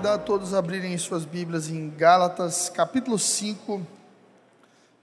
convidar 0.00 0.18
todos 0.24 0.54
a 0.54 0.58
abrirem 0.58 0.96
suas 0.96 1.26
Bíblias 1.26 1.68
em 1.68 1.90
Gálatas, 1.90 2.70
capítulo 2.70 3.18
5, 3.18 3.86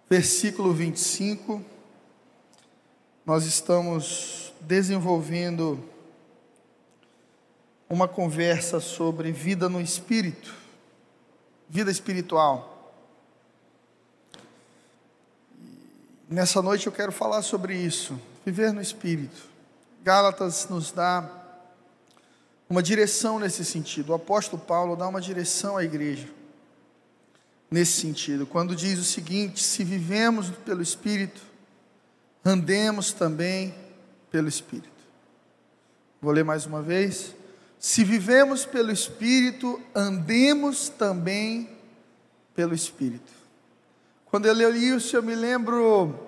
versículo 0.09 0.73
25. 0.73 1.63
Nós 3.23 3.45
estamos 3.45 4.51
desenvolvendo 4.59 5.87
uma 7.87 8.07
conversa 8.07 8.79
sobre 8.79 9.31
vida 9.31 9.69
no 9.69 9.79
espírito, 9.79 10.51
vida 11.69 11.91
espiritual. 11.91 12.91
Nessa 16.27 16.59
noite 16.59 16.87
eu 16.87 16.91
quero 16.91 17.11
falar 17.11 17.43
sobre 17.43 17.77
isso, 17.77 18.19
viver 18.43 18.73
no 18.73 18.81
espírito. 18.81 19.43
Gálatas 20.03 20.67
nos 20.67 20.91
dá 20.91 21.29
uma 22.69 22.83
direção 22.83 23.39
nesse 23.39 23.63
sentido. 23.63 24.09
O 24.11 24.15
apóstolo 24.15 24.61
Paulo 24.61 24.95
dá 24.95 25.07
uma 25.07 25.21
direção 25.21 25.77
à 25.77 25.83
igreja 25.83 26.27
nesse 27.69 28.01
sentido, 28.01 28.45
quando 28.45 28.75
diz 28.75 28.99
o 28.99 29.03
seguinte: 29.03 29.63
se 29.63 29.83
vivemos 29.83 30.49
pelo 30.49 30.81
Espírito, 30.81 31.41
andemos 32.43 33.11
também 33.13 33.73
pelo 34.31 34.47
Espírito. 34.47 34.89
Vou 36.21 36.31
ler 36.31 36.43
mais 36.43 36.65
uma 36.65 36.81
vez. 36.81 37.35
Se 37.79 38.03
vivemos 38.03 38.65
pelo 38.65 38.91
Espírito, 38.91 39.79
andemos 39.93 40.89
também 40.89 41.69
pelo 42.55 42.73
Espírito. 42.73 43.31
Quando 44.25 44.47
eu 44.47 44.53
leio 44.53 44.97
isso, 44.97 45.15
eu 45.15 45.23
me 45.23 45.35
lembro 45.35 46.27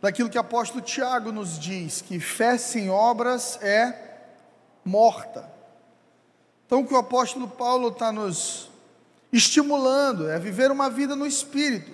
daquilo 0.00 0.28
que 0.28 0.36
o 0.36 0.40
apóstolo 0.40 0.82
Tiago 0.82 1.30
nos 1.30 1.58
diz: 1.58 2.00
que 2.00 2.18
fé 2.18 2.58
sem 2.58 2.90
obras 2.90 3.58
é 3.62 4.06
morta. 4.84 5.55
Então, 6.66 6.80
o 6.80 6.86
que 6.86 6.94
o 6.94 6.98
apóstolo 6.98 7.46
Paulo 7.46 7.88
está 7.88 8.10
nos 8.10 8.68
estimulando 9.32 10.28
é 10.28 10.38
viver 10.38 10.70
uma 10.70 10.90
vida 10.90 11.14
no 11.14 11.24
Espírito. 11.24 11.92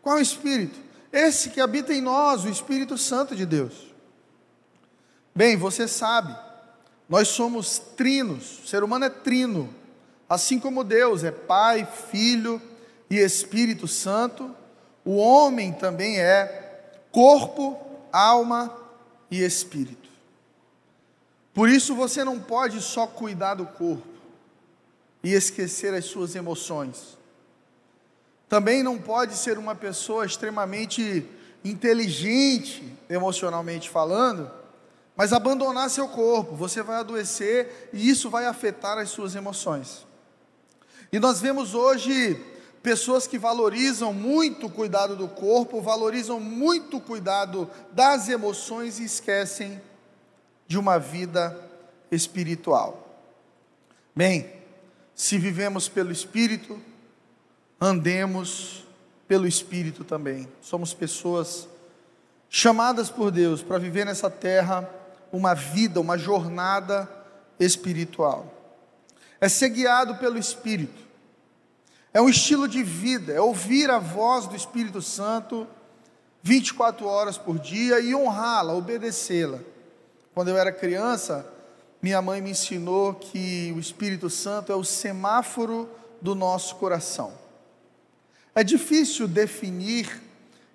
Qual 0.00 0.20
Espírito? 0.20 0.78
Esse 1.12 1.50
que 1.50 1.60
habita 1.60 1.92
em 1.92 2.00
nós, 2.00 2.44
o 2.44 2.48
Espírito 2.48 2.96
Santo 2.96 3.34
de 3.34 3.44
Deus. 3.44 3.92
Bem, 5.34 5.56
você 5.56 5.88
sabe, 5.88 6.36
nós 7.08 7.28
somos 7.28 7.78
trinos, 7.78 8.60
o 8.60 8.66
ser 8.68 8.84
humano 8.84 9.06
é 9.06 9.10
trino, 9.10 9.74
assim 10.28 10.58
como 10.58 10.84
Deus 10.84 11.24
é 11.24 11.30
Pai, 11.30 11.86
Filho 12.10 12.62
e 13.10 13.16
Espírito 13.16 13.88
Santo, 13.88 14.54
o 15.04 15.16
homem 15.16 15.72
também 15.72 16.20
é 16.20 16.92
corpo, 17.10 17.76
alma 18.12 18.74
e 19.30 19.42
espírito. 19.42 20.08
Por 21.52 21.68
isso 21.68 21.94
você 21.94 22.22
não 22.24 22.38
pode 22.38 22.80
só 22.80 23.06
cuidar 23.06 23.54
do 23.54 23.66
corpo 23.66 24.11
e 25.22 25.32
esquecer 25.32 25.94
as 25.94 26.04
suas 26.04 26.34
emoções. 26.34 27.16
Também 28.48 28.82
não 28.82 28.98
pode 28.98 29.34
ser 29.34 29.56
uma 29.56 29.74
pessoa 29.74 30.26
extremamente 30.26 31.26
inteligente, 31.64 32.96
emocionalmente 33.08 33.88
falando, 33.88 34.50
mas 35.16 35.32
abandonar 35.32 35.88
seu 35.90 36.08
corpo. 36.08 36.56
Você 36.56 36.82
vai 36.82 36.96
adoecer 36.96 37.90
e 37.92 38.08
isso 38.08 38.28
vai 38.28 38.46
afetar 38.46 38.98
as 38.98 39.10
suas 39.10 39.34
emoções. 39.34 40.06
E 41.12 41.18
nós 41.18 41.40
vemos 41.40 41.74
hoje 41.74 42.38
pessoas 42.82 43.26
que 43.26 43.38
valorizam 43.38 44.12
muito 44.12 44.66
o 44.66 44.70
cuidado 44.70 45.14
do 45.14 45.28
corpo, 45.28 45.80
valorizam 45.80 46.40
muito 46.40 46.96
o 46.96 47.00
cuidado 47.00 47.70
das 47.92 48.28
emoções 48.28 48.98
e 48.98 49.04
esquecem 49.04 49.80
de 50.66 50.78
uma 50.78 50.98
vida 50.98 51.58
espiritual. 52.10 53.20
Bem, 54.14 54.61
se 55.14 55.38
vivemos 55.38 55.88
pelo 55.88 56.10
Espírito, 56.10 56.80
andemos 57.80 58.84
pelo 59.28 59.46
Espírito 59.46 60.04
também. 60.04 60.48
Somos 60.60 60.94
pessoas 60.94 61.68
chamadas 62.48 63.10
por 63.10 63.30
Deus 63.30 63.62
para 63.62 63.78
viver 63.78 64.04
nessa 64.04 64.30
terra 64.30 64.88
uma 65.32 65.54
vida, 65.54 66.00
uma 66.00 66.18
jornada 66.18 67.08
espiritual. 67.58 68.52
É 69.40 69.48
ser 69.48 69.70
guiado 69.70 70.16
pelo 70.16 70.38
Espírito. 70.38 71.02
É 72.14 72.20
um 72.20 72.28
estilo 72.28 72.68
de 72.68 72.82
vida, 72.82 73.32
é 73.32 73.40
ouvir 73.40 73.90
a 73.90 73.98
voz 73.98 74.46
do 74.46 74.54
Espírito 74.54 75.00
Santo 75.00 75.66
24 76.42 77.06
horas 77.06 77.38
por 77.38 77.58
dia 77.58 78.00
e 78.00 78.14
honrá-la, 78.14 78.74
obedecê-la. 78.74 79.60
Quando 80.34 80.48
eu 80.48 80.56
era 80.56 80.72
criança, 80.72 81.46
minha 82.02 82.20
mãe 82.20 82.40
me 82.40 82.50
ensinou 82.50 83.14
que 83.14 83.72
o 83.76 83.78
Espírito 83.78 84.28
Santo 84.28 84.72
é 84.72 84.74
o 84.74 84.82
semáforo 84.82 85.88
do 86.20 86.34
nosso 86.34 86.74
coração. 86.74 87.32
É 88.56 88.64
difícil 88.64 89.28
definir 89.28 90.20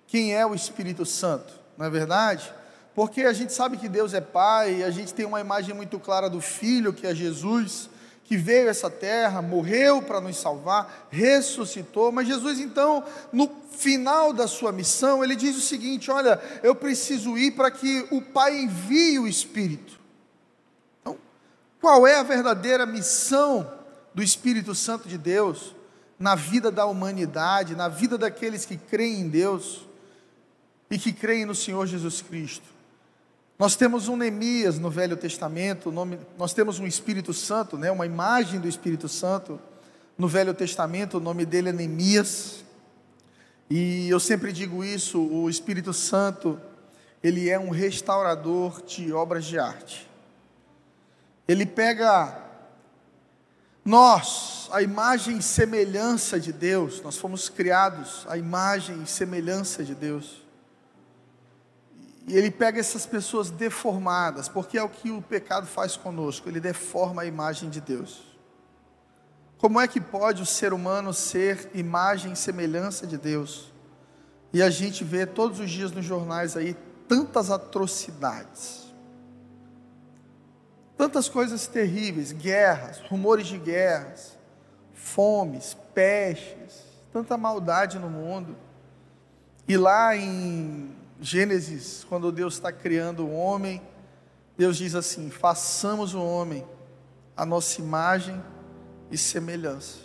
quem 0.08 0.34
é 0.34 0.46
o 0.46 0.56
Espírito 0.56 1.06
Santo, 1.06 1.54
não 1.78 1.86
é 1.86 1.90
verdade? 1.90 2.50
Porque 2.96 3.24
a 3.24 3.34
gente 3.34 3.52
sabe 3.52 3.76
que 3.76 3.90
Deus 3.90 4.14
é 4.14 4.22
Pai, 4.22 4.84
a 4.84 4.90
gente 4.90 5.14
tem 5.14 5.26
uma 5.26 5.42
imagem 5.42 5.76
muito 5.76 6.00
clara 6.00 6.30
do 6.30 6.40
Filho, 6.40 6.94
que 6.94 7.06
é 7.06 7.14
Jesus, 7.14 7.90
que 8.24 8.38
veio 8.38 8.70
a 8.70 8.72
essa 8.72 8.90
terra, 8.90 9.42
morreu 9.42 10.02
para 10.02 10.22
nos 10.22 10.38
salvar, 10.38 11.08
ressuscitou, 11.12 12.10
mas 12.10 12.26
Jesus 12.26 12.58
então, 12.58 13.04
no 13.34 13.50
final 13.72 14.32
da 14.32 14.48
sua 14.48 14.72
missão, 14.72 15.22
ele 15.22 15.36
diz 15.36 15.58
o 15.58 15.62
seguinte: 15.62 16.10
Olha, 16.10 16.42
eu 16.64 16.74
preciso 16.74 17.38
ir 17.38 17.52
para 17.52 17.70
que 17.70 18.08
o 18.12 18.22
Pai 18.22 18.62
envie 18.62 19.20
o 19.20 19.28
Espírito. 19.28 20.07
Qual 21.88 22.06
é 22.06 22.18
a 22.18 22.24
verdadeira 22.24 22.86
missão 22.86 23.66
do 24.14 24.22
Espírito 24.22 24.76
Santo 24.76 25.08
de 25.08 25.18
Deus 25.18 25.74
na 26.20 26.36
vida 26.36 26.70
da 26.70 26.86
humanidade, 26.86 27.78
na 27.78 27.88
vida 27.88 28.18
daqueles 28.18 28.66
que 28.66 28.76
creem 28.76 29.22
em 29.22 29.30
Deus 29.30 29.88
e 30.92 31.00
que 31.00 31.14
creem 31.14 31.46
no 31.46 31.56
Senhor 31.56 31.88
Jesus 31.88 32.22
Cristo? 32.22 32.66
Nós 33.58 33.78
temos 33.78 34.10
um 34.10 34.18
Neemias 34.18 34.78
no 34.78 34.90
Velho 34.90 35.16
Testamento, 35.16 35.90
nós 36.38 36.54
temos 36.54 36.78
um 36.78 36.86
Espírito 36.86 37.34
Santo, 37.34 37.78
né, 37.78 37.90
uma 37.90 38.06
imagem 38.06 38.60
do 38.60 38.68
Espírito 38.68 39.08
Santo 39.08 39.58
no 40.18 40.28
Velho 40.28 40.54
Testamento, 40.54 41.20
o 41.20 41.22
nome 41.22 41.46
dele 41.46 41.70
é 41.70 41.72
Neemias. 41.72 42.66
E 43.70 44.10
eu 44.10 44.20
sempre 44.20 44.52
digo 44.52 44.84
isso, 44.84 45.22
o 45.22 45.50
Espírito 45.50 45.94
Santo, 45.94 46.60
ele 47.24 47.50
é 47.50 47.58
um 47.58 47.70
restaurador 47.70 48.82
de 48.82 49.14
obras 49.14 49.46
de 49.46 49.58
arte. 49.58 50.07
Ele 51.48 51.66
pega 51.66 52.48
nós, 53.86 54.68
a 54.74 54.82
imagem 54.82 55.38
e 55.38 55.42
semelhança 55.42 56.38
de 56.40 56.52
Deus, 56.52 57.02
nós 57.02 57.18
fomos 57.18 57.48
criados 57.48 58.26
à 58.28 58.38
imagem 58.38 59.02
e 59.02 59.08
semelhança 59.08 59.82
de 59.82 59.96
Deus. 59.96 60.46
E 62.28 62.36
ele 62.36 62.52
pega 62.52 62.82
essas 62.82 63.06
pessoas 63.06 63.50
deformadas, 63.50 64.50
porque 64.50 64.78
é 64.78 64.84
o 64.84 64.90
que 64.90 65.10
o 65.10 65.22
pecado 65.22 65.66
faz 65.66 65.96
conosco, 65.96 66.50
ele 66.50 66.60
deforma 66.60 67.22
a 67.22 67.26
imagem 67.26 67.70
de 67.70 67.80
Deus. 67.80 68.28
Como 69.58 69.80
é 69.80 69.88
que 69.88 70.02
pode 70.02 70.42
o 70.42 70.46
ser 70.46 70.74
humano 70.74 71.14
ser 71.14 71.72
imagem 71.74 72.34
e 72.34 72.36
semelhança 72.36 73.08
de 73.08 73.18
Deus? 73.18 73.72
E 74.52 74.62
a 74.62 74.70
gente 74.70 75.06
vê 75.06 75.26
todos 75.26 75.62
os 75.62 75.72
dias 75.72 75.94
nos 75.94 76.04
jornais 76.04 76.58
aí 76.58 76.76
tantas 77.08 77.50
atrocidades, 77.50 78.87
tantas 80.98 81.30
coisas 81.30 81.68
terríveis, 81.68 82.32
guerras, 82.32 83.00
rumores 83.10 83.48
de 83.48 83.58
guerras, 83.58 84.38
fomes, 84.94 85.78
pestes, 85.94 86.84
tanta 87.14 87.38
maldade 87.38 88.00
no 88.00 88.10
mundo. 88.10 88.56
E 89.68 89.78
lá 89.78 90.16
em 90.16 90.96
Gênesis, 91.22 92.04
quando 92.10 92.32
Deus 92.32 92.56
está 92.56 92.72
criando 92.72 93.26
o 93.26 93.34
homem, 93.34 93.82
Deus 94.58 94.78
diz 94.78 94.96
assim: 94.96 95.30
façamos 95.30 96.14
o 96.14 96.24
homem 96.24 96.66
a 97.36 97.46
nossa 97.46 97.80
imagem 97.80 98.42
e 99.12 99.18
semelhança. 99.18 100.00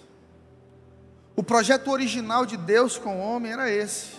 O 1.35 1.43
projeto 1.43 1.91
original 1.91 2.45
de 2.45 2.59
Deus 2.59 2.99
com 2.99 3.17
o 3.17 3.21
homem 3.21 3.53
era 3.53 3.71
esse: 3.71 4.13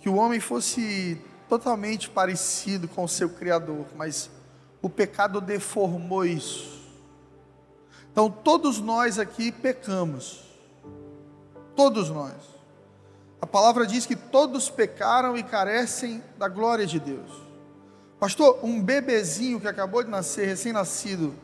que 0.00 0.08
o 0.08 0.16
homem 0.16 0.38
fosse 0.38 1.18
totalmente 1.48 2.10
parecido 2.10 2.86
com 2.88 3.04
o 3.04 3.08
seu 3.08 3.30
Criador, 3.30 3.86
mas 3.96 4.30
o 4.82 4.90
pecado 4.90 5.40
deformou 5.40 6.26
isso. 6.26 6.82
Então, 8.10 8.28
todos 8.28 8.80
nós 8.80 9.18
aqui 9.18 9.52
pecamos, 9.52 10.42
todos 11.76 12.10
nós. 12.10 12.34
A 13.40 13.46
palavra 13.46 13.86
diz 13.86 14.04
que 14.04 14.16
todos 14.16 14.68
pecaram 14.68 15.36
e 15.36 15.42
carecem 15.42 16.22
da 16.36 16.48
glória 16.48 16.84
de 16.84 17.00
Deus. 17.00 17.30
Pastor, 18.20 18.58
um 18.62 18.82
bebezinho 18.82 19.60
que 19.60 19.66
acabou 19.66 20.04
de 20.04 20.10
nascer, 20.10 20.46
recém-nascido, 20.46 21.34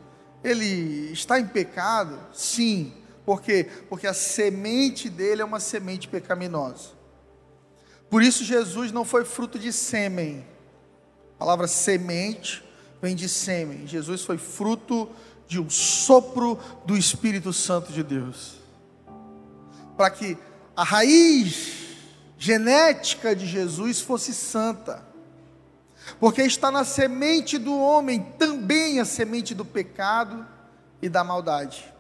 ele 0.45 1.11
está 1.13 1.41
em 1.41 1.47
pecado? 1.47 2.19
Sim. 2.33 2.93
Por 3.25 3.41
quê? 3.43 3.69
Porque 3.89 4.07
a 4.07 4.15
semente 4.15 5.09
dele 5.09 5.43
é 5.43 5.45
uma 5.45 5.59
semente 5.59 6.07
pecaminosa. 6.07 6.91
Por 8.09 8.23
isso 8.23 8.45
Jesus 8.45 8.93
não 8.93 9.05
foi 9.05 9.25
fruto 9.25 9.59
de 9.59 9.73
sêmen. 9.73 10.47
A 11.35 11.39
palavra 11.39 11.67
semente 11.67 12.68
vem 13.01 13.15
de 13.15 13.29
sêmen. 13.29 13.87
Jesus 13.87 14.25
foi 14.25 14.39
fruto 14.39 15.09
de 15.47 15.61
um 15.61 15.71
sopro 15.71 16.59
do 16.85 16.97
Espírito 16.97 17.53
Santo 17.53 17.93
de 17.93 18.03
Deus. 18.03 18.57
Para 19.97 20.11
que 20.11 20.37
a 20.77 20.85
raiz 20.85 21.79
genética 22.39 23.35
de 23.35 23.47
Jesus 23.47 24.01
fosse 24.01 24.33
santa. 24.33 25.03
Porque 26.21 26.43
está 26.43 26.71
na 26.71 26.85
semente 26.85 27.59
do 27.59 27.77
homem 27.77 28.23
também 28.39 29.01
a 29.01 29.05
semente 29.05 29.55
do 29.55 29.65
pecado 29.65 30.47
e 31.03 31.09
da 31.09 31.25
maldade. 31.25 31.93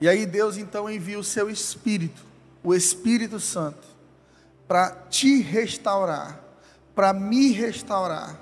E 0.00 0.08
aí 0.08 0.26
Deus 0.26 0.56
então 0.56 0.88
envia 0.90 1.18
o 1.18 1.24
seu 1.24 1.48
Espírito, 1.48 2.22
o 2.62 2.74
Espírito 2.74 3.40
Santo, 3.40 3.86
para 4.68 4.90
te 5.08 5.40
restaurar, 5.40 6.40
para 6.94 7.12
me 7.12 7.52
restaurar, 7.52 8.38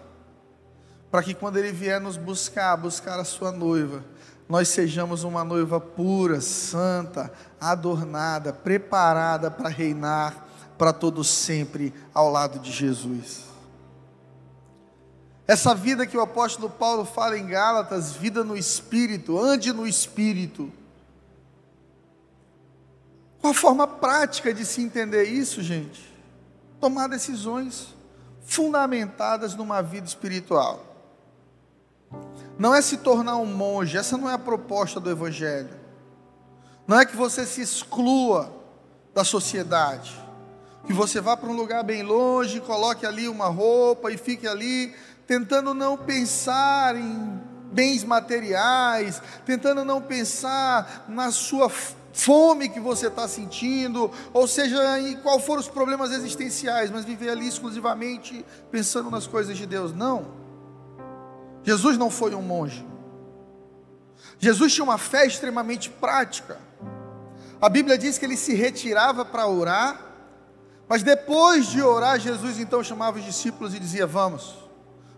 para 1.12 1.22
que 1.22 1.34
quando 1.34 1.58
Ele 1.58 1.70
vier 1.70 2.00
nos 2.00 2.16
buscar, 2.16 2.74
buscar 2.74 3.20
a 3.20 3.24
sua 3.24 3.52
noiva, 3.52 4.02
nós 4.48 4.68
sejamos 4.68 5.24
uma 5.24 5.44
noiva 5.44 5.78
pura, 5.78 6.40
santa, 6.40 7.30
adornada, 7.60 8.50
preparada 8.50 9.50
para 9.50 9.68
reinar 9.68 10.48
para 10.78 10.90
todos 10.90 11.28
sempre 11.28 11.92
ao 12.14 12.30
lado 12.30 12.58
de 12.58 12.72
Jesus. 12.72 13.42
Essa 15.46 15.74
vida 15.74 16.06
que 16.06 16.16
o 16.16 16.22
apóstolo 16.22 16.70
Paulo 16.70 17.04
fala 17.04 17.36
em 17.36 17.46
Gálatas, 17.46 18.12
vida 18.12 18.42
no 18.42 18.56
espírito, 18.56 19.38
ande 19.38 19.70
no 19.70 19.86
espírito. 19.86 20.72
Qual 23.38 23.50
a 23.50 23.54
forma 23.54 23.86
prática 23.86 24.54
de 24.54 24.64
se 24.64 24.80
entender 24.80 25.24
isso, 25.24 25.62
gente? 25.62 26.10
Tomar 26.80 27.08
decisões 27.08 27.94
fundamentadas 28.46 29.54
numa 29.54 29.82
vida 29.82 30.06
espiritual. 30.06 30.91
Não 32.62 32.72
é 32.72 32.80
se 32.80 32.98
tornar 32.98 33.38
um 33.38 33.44
monge, 33.44 33.98
essa 33.98 34.16
não 34.16 34.30
é 34.30 34.34
a 34.34 34.38
proposta 34.38 35.00
do 35.00 35.10
Evangelho. 35.10 35.70
Não 36.86 37.00
é 37.00 37.04
que 37.04 37.16
você 37.16 37.44
se 37.44 37.60
exclua 37.60 38.52
da 39.12 39.24
sociedade, 39.24 40.16
que 40.86 40.92
você 40.92 41.20
vá 41.20 41.36
para 41.36 41.48
um 41.48 41.56
lugar 41.56 41.82
bem 41.82 42.04
longe, 42.04 42.60
coloque 42.60 43.04
ali 43.04 43.26
uma 43.26 43.48
roupa 43.48 44.12
e 44.12 44.16
fique 44.16 44.46
ali 44.46 44.94
tentando 45.26 45.74
não 45.74 45.98
pensar 45.98 46.94
em 46.94 47.40
bens 47.72 48.04
materiais, 48.04 49.20
tentando 49.44 49.84
não 49.84 50.00
pensar 50.00 51.06
na 51.08 51.32
sua 51.32 51.68
fome 52.12 52.68
que 52.68 52.78
você 52.78 53.08
está 53.08 53.26
sentindo, 53.26 54.08
ou 54.32 54.46
seja, 54.46 55.00
em 55.00 55.16
qual 55.16 55.40
foram 55.40 55.60
os 55.60 55.68
problemas 55.68 56.12
existenciais, 56.12 56.92
mas 56.92 57.04
viver 57.04 57.30
ali 57.30 57.48
exclusivamente 57.48 58.46
pensando 58.70 59.10
nas 59.10 59.26
coisas 59.26 59.56
de 59.56 59.66
Deus. 59.66 59.92
Não. 59.92 60.41
Jesus 61.62 61.96
não 61.96 62.10
foi 62.10 62.34
um 62.34 62.42
monge. 62.42 62.86
Jesus 64.38 64.74
tinha 64.74 64.84
uma 64.84 64.98
fé 64.98 65.26
extremamente 65.26 65.88
prática. 65.88 66.58
A 67.60 67.68
Bíblia 67.68 67.96
diz 67.96 68.18
que 68.18 68.24
ele 68.24 68.36
se 68.36 68.54
retirava 68.54 69.24
para 69.24 69.46
orar, 69.46 70.00
mas 70.88 71.02
depois 71.02 71.66
de 71.66 71.80
orar, 71.80 72.18
Jesus 72.18 72.58
então 72.58 72.82
chamava 72.82 73.18
os 73.18 73.24
discípulos 73.24 73.74
e 73.74 73.78
dizia: 73.78 74.06
Vamos, 74.06 74.58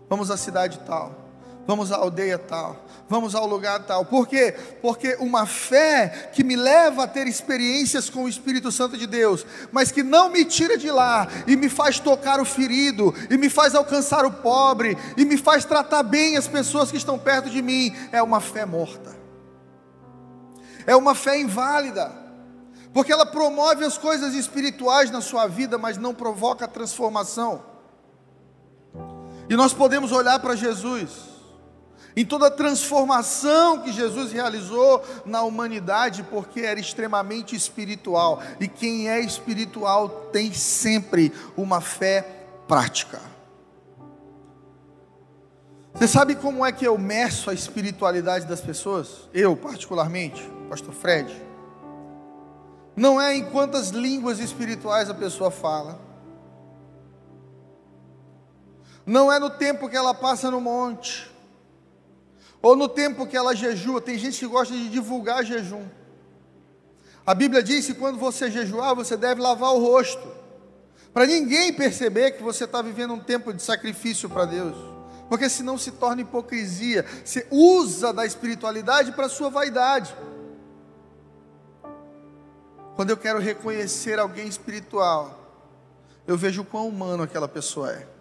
vamos 0.07 0.29
à 0.29 0.37
cidade 0.37 0.79
tal 0.85 1.24
vamos 1.67 1.91
à 1.91 1.97
aldeia 1.97 2.37
tal, 2.37 2.85
vamos 3.09 3.33
ao 3.35 3.45
lugar 3.45 3.83
tal. 3.83 4.05
Por 4.05 4.27
quê? 4.27 4.53
Porque 4.81 5.15
uma 5.19 5.45
fé 5.45 6.29
que 6.33 6.43
me 6.43 6.55
leva 6.55 7.03
a 7.03 7.07
ter 7.07 7.27
experiências 7.27 8.09
com 8.09 8.23
o 8.23 8.29
Espírito 8.29 8.71
Santo 8.71 8.97
de 8.97 9.07
Deus, 9.07 9.45
mas 9.71 9.91
que 9.91 10.03
não 10.03 10.29
me 10.29 10.45
tira 10.45 10.77
de 10.77 10.91
lá 10.91 11.27
e 11.47 11.55
me 11.55 11.69
faz 11.69 11.99
tocar 11.99 12.39
o 12.39 12.45
ferido, 12.45 13.13
e 13.29 13.37
me 13.37 13.49
faz 13.49 13.73
alcançar 13.75 14.25
o 14.25 14.31
pobre, 14.31 14.97
e 15.17 15.25
me 15.25 15.37
faz 15.37 15.65
tratar 15.65 16.03
bem 16.03 16.37
as 16.37 16.47
pessoas 16.47 16.91
que 16.91 16.97
estão 16.97 17.17
perto 17.17 17.49
de 17.49 17.61
mim, 17.61 17.95
é 18.11 18.21
uma 18.21 18.39
fé 18.39 18.65
morta. 18.65 19.15
É 20.87 20.95
uma 20.95 21.15
fé 21.15 21.39
inválida. 21.39 22.25
Porque 22.93 23.11
ela 23.11 23.25
promove 23.25 23.83
as 23.83 23.97
coisas 23.97 24.33
espirituais 24.33 25.11
na 25.11 25.19
sua 25.19 25.47
vida, 25.47 25.77
mas 25.77 25.97
não 25.97 26.13
provoca 26.13 26.65
transformação. 26.65 27.61
E 29.49 29.55
nós 29.55 29.73
podemos 29.73 30.13
olhar 30.13 30.39
para 30.39 30.55
Jesus, 30.55 31.34
em 32.15 32.25
toda 32.25 32.47
a 32.47 32.51
transformação 32.51 33.81
que 33.81 33.91
Jesus 33.91 34.31
realizou 34.31 35.03
na 35.25 35.43
humanidade, 35.43 36.23
porque 36.23 36.61
era 36.61 36.79
extremamente 36.79 37.55
espiritual. 37.55 38.41
E 38.59 38.67
quem 38.67 39.09
é 39.09 39.19
espiritual 39.19 40.07
tem 40.31 40.53
sempre 40.53 41.33
uma 41.57 41.81
fé 41.81 42.21
prática. 42.67 43.19
Você 45.93 46.07
sabe 46.07 46.35
como 46.35 46.65
é 46.65 46.71
que 46.71 46.87
eu 46.87 46.97
meço 46.97 47.49
a 47.49 47.53
espiritualidade 47.53 48.45
das 48.45 48.61
pessoas? 48.61 49.29
Eu, 49.33 49.55
particularmente, 49.55 50.49
Pastor 50.69 50.93
Fred. 50.93 51.43
Não 52.95 53.21
é 53.21 53.35
em 53.35 53.43
quantas 53.45 53.89
línguas 53.89 54.39
espirituais 54.39 55.09
a 55.09 55.13
pessoa 55.13 55.51
fala. 55.51 55.99
Não 59.05 59.31
é 59.31 59.37
no 59.37 59.49
tempo 59.49 59.89
que 59.89 59.97
ela 59.97 60.13
passa 60.13 60.49
no 60.49 60.61
monte 60.61 61.34
ou 62.65 62.75
no 62.75 62.89
tempo 62.89 63.27
que 63.27 63.37
ela 63.37 63.55
jejua, 63.55 64.01
tem 64.01 64.17
gente 64.17 64.39
que 64.39 64.47
gosta 64.47 64.73
de 64.73 64.89
divulgar 64.89 65.45
jejum. 65.45 65.85
A 67.23 67.35
Bíblia 67.35 67.61
diz 67.61 67.85
que 67.85 67.93
quando 67.93 68.17
você 68.17 68.49
jejuar, 68.49 68.95
você 68.95 69.15
deve 69.15 69.39
lavar 69.39 69.71
o 69.75 69.79
rosto, 69.79 70.27
para 71.13 71.27
ninguém 71.27 71.71
perceber 71.71 72.31
que 72.31 72.41
você 72.41 72.63
está 72.63 72.81
vivendo 72.81 73.13
um 73.13 73.19
tempo 73.19 73.53
de 73.53 73.61
sacrifício 73.61 74.27
para 74.27 74.45
Deus, 74.45 74.75
porque 75.29 75.47
senão 75.47 75.77
se 75.77 75.91
torna 75.91 76.23
hipocrisia. 76.23 77.05
Você 77.23 77.45
usa 77.51 78.11
da 78.11 78.25
espiritualidade 78.25 79.11
para 79.11 79.29
sua 79.29 79.51
vaidade. 79.51 80.15
Quando 82.95 83.11
eu 83.11 83.17
quero 83.17 83.37
reconhecer 83.37 84.17
alguém 84.17 84.47
espiritual, 84.47 85.39
eu 86.25 86.35
vejo 86.35 86.63
o 86.63 86.65
quão 86.65 86.87
humano 86.87 87.21
aquela 87.21 87.47
pessoa 87.47 87.91
é. 87.91 88.14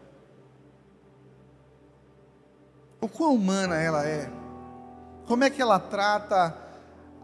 O 3.04 3.08
quão 3.08 3.34
humana 3.34 3.76
ela 3.76 4.06
é, 4.06 4.30
como 5.26 5.44
é 5.44 5.50
que 5.50 5.60
ela 5.60 5.78
trata 5.78 6.56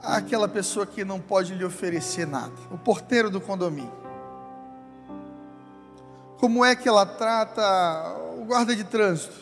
aquela 0.03 0.47
pessoa 0.47 0.85
que 0.85 1.07
não 1.07 1.19
pode 1.19 1.55
lhe 1.55 1.65
oferecer 1.65 2.27
nada, 2.27 2.53
o 2.71 2.77
porteiro 2.77 3.31
do 3.31 3.41
condomínio. 3.41 3.99
Como 6.39 6.63
é 6.63 6.77
que 6.77 6.87
ela 6.87 7.07
trata 7.07 7.63
o 8.39 8.45
guarda 8.45 8.77
de 8.77 8.85
trânsito? 8.85 9.37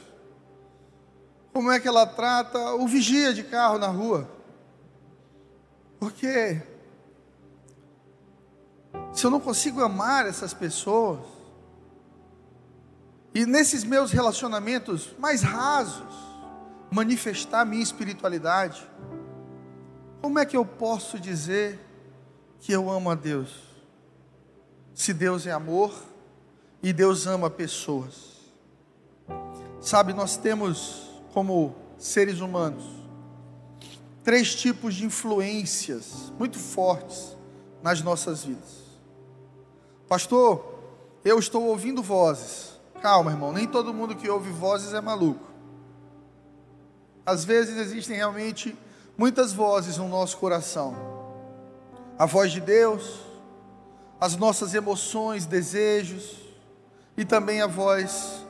Como 1.52 1.72
é 1.72 1.80
que 1.80 1.88
ela 1.88 2.06
trata 2.06 2.74
o 2.74 2.86
vigia 2.86 3.34
de 3.34 3.42
carro 3.42 3.78
na 3.78 3.88
rua? 3.88 4.28
Porque 5.98 6.62
se 9.12 9.26
eu 9.26 9.30
não 9.30 9.40
consigo 9.40 9.82
amar 9.82 10.24
essas 10.24 10.54
pessoas, 10.54 11.18
e 13.34 13.44
nesses 13.44 13.82
meus 13.82 14.12
relacionamentos 14.12 15.12
mais 15.18 15.42
rasos, 15.42 16.27
manifestar 16.90 17.64
minha 17.64 17.82
espiritualidade, 17.82 18.88
como 20.20 20.38
é 20.38 20.46
que 20.46 20.56
eu 20.56 20.64
posso 20.64 21.18
dizer 21.18 21.78
que 22.60 22.72
eu 22.72 22.90
amo 22.90 23.10
a 23.10 23.14
Deus? 23.14 23.50
Se 24.94 25.12
Deus 25.12 25.46
é 25.46 25.52
amor 25.52 25.92
e 26.82 26.92
Deus 26.92 27.26
ama 27.26 27.48
pessoas. 27.48 28.38
Sabe, 29.80 30.12
nós 30.12 30.36
temos 30.36 31.08
como 31.32 31.74
seres 31.98 32.40
humanos 32.40 32.98
três 34.28 34.54
tipos 34.54 34.94
de 34.94 35.06
influências 35.06 36.30
muito 36.38 36.58
fortes 36.58 37.34
nas 37.82 38.02
nossas 38.02 38.44
vidas. 38.44 38.84
Pastor, 40.06 40.80
eu 41.24 41.38
estou 41.38 41.64
ouvindo 41.64 42.02
vozes. 42.02 42.78
Calma, 43.00 43.30
irmão, 43.30 43.54
nem 43.54 43.66
todo 43.66 43.94
mundo 43.94 44.14
que 44.14 44.28
ouve 44.28 44.50
vozes 44.50 44.92
é 44.92 45.00
maluco. 45.00 45.47
Às 47.28 47.44
vezes 47.44 47.76
existem 47.76 48.16
realmente 48.16 48.74
muitas 49.14 49.52
vozes 49.52 49.98
no 49.98 50.08
nosso 50.08 50.38
coração. 50.38 50.96
A 52.18 52.24
voz 52.24 52.50
de 52.50 52.58
Deus, 52.58 53.20
as 54.18 54.34
nossas 54.34 54.72
emoções, 54.72 55.44
desejos 55.44 56.38
e 57.18 57.26
também 57.26 57.60
a 57.60 57.66
voz 57.66 58.46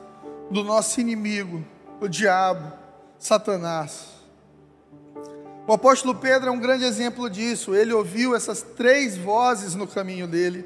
do 0.49 0.63
nosso 0.63 1.01
inimigo, 1.01 1.61
o 1.99 2.07
diabo, 2.07 2.71
Satanás. 3.19 4.05
O 5.67 5.73
apóstolo 5.73 6.15
Pedro 6.15 6.47
é 6.47 6.51
um 6.51 6.59
grande 6.59 6.85
exemplo 6.85 7.29
disso. 7.29 7.75
Ele 7.75 7.91
ouviu 7.91 8.33
essas 8.33 8.61
três 8.61 9.17
vozes 9.17 9.75
no 9.75 9.87
caminho 9.87 10.25
dele. 10.25 10.65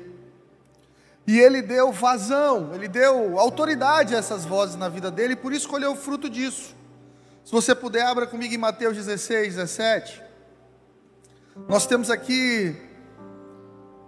E 1.26 1.40
ele 1.40 1.64
deu 1.64 1.92
vazão, 1.92 2.76
ele 2.76 2.88
deu 2.88 3.40
autoridade 3.40 4.14
a 4.14 4.20
essas 4.20 4.46
vozes 4.46 4.76
na 4.76 4.88
vida 4.88 5.10
dele, 5.10 5.34
e 5.34 5.36
por 5.36 5.52
isso 5.52 5.68
colheu 5.68 5.94
o 5.94 5.96
fruto 5.96 6.30
disso. 6.30 6.76
Se 7.44 7.52
você 7.52 7.76
puder, 7.76 8.04
abra 8.06 8.26
comigo 8.26 8.54
em 8.54 8.58
Mateus 8.58 8.96
16, 8.96 9.56
17. 9.56 10.24
Nós 11.68 11.86
temos 11.86 12.10
aqui 12.10 12.76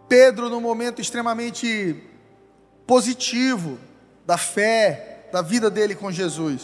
Pedro 0.07 0.49
num 0.49 0.61
momento 0.61 1.01
extremamente 1.01 2.01
positivo 2.87 3.77
da 4.25 4.37
fé, 4.37 5.27
da 5.31 5.41
vida 5.41 5.69
dele 5.69 5.95
com 5.95 6.11
Jesus. 6.11 6.63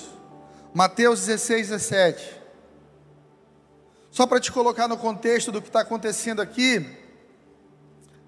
Mateus 0.73 1.19
16, 1.25 1.69
17. 1.69 2.41
Só 4.09 4.25
para 4.25 4.39
te 4.39 4.51
colocar 4.51 4.87
no 4.87 4.97
contexto 4.97 5.51
do 5.51 5.61
que 5.61 5.67
está 5.67 5.81
acontecendo 5.81 6.41
aqui, 6.41 6.85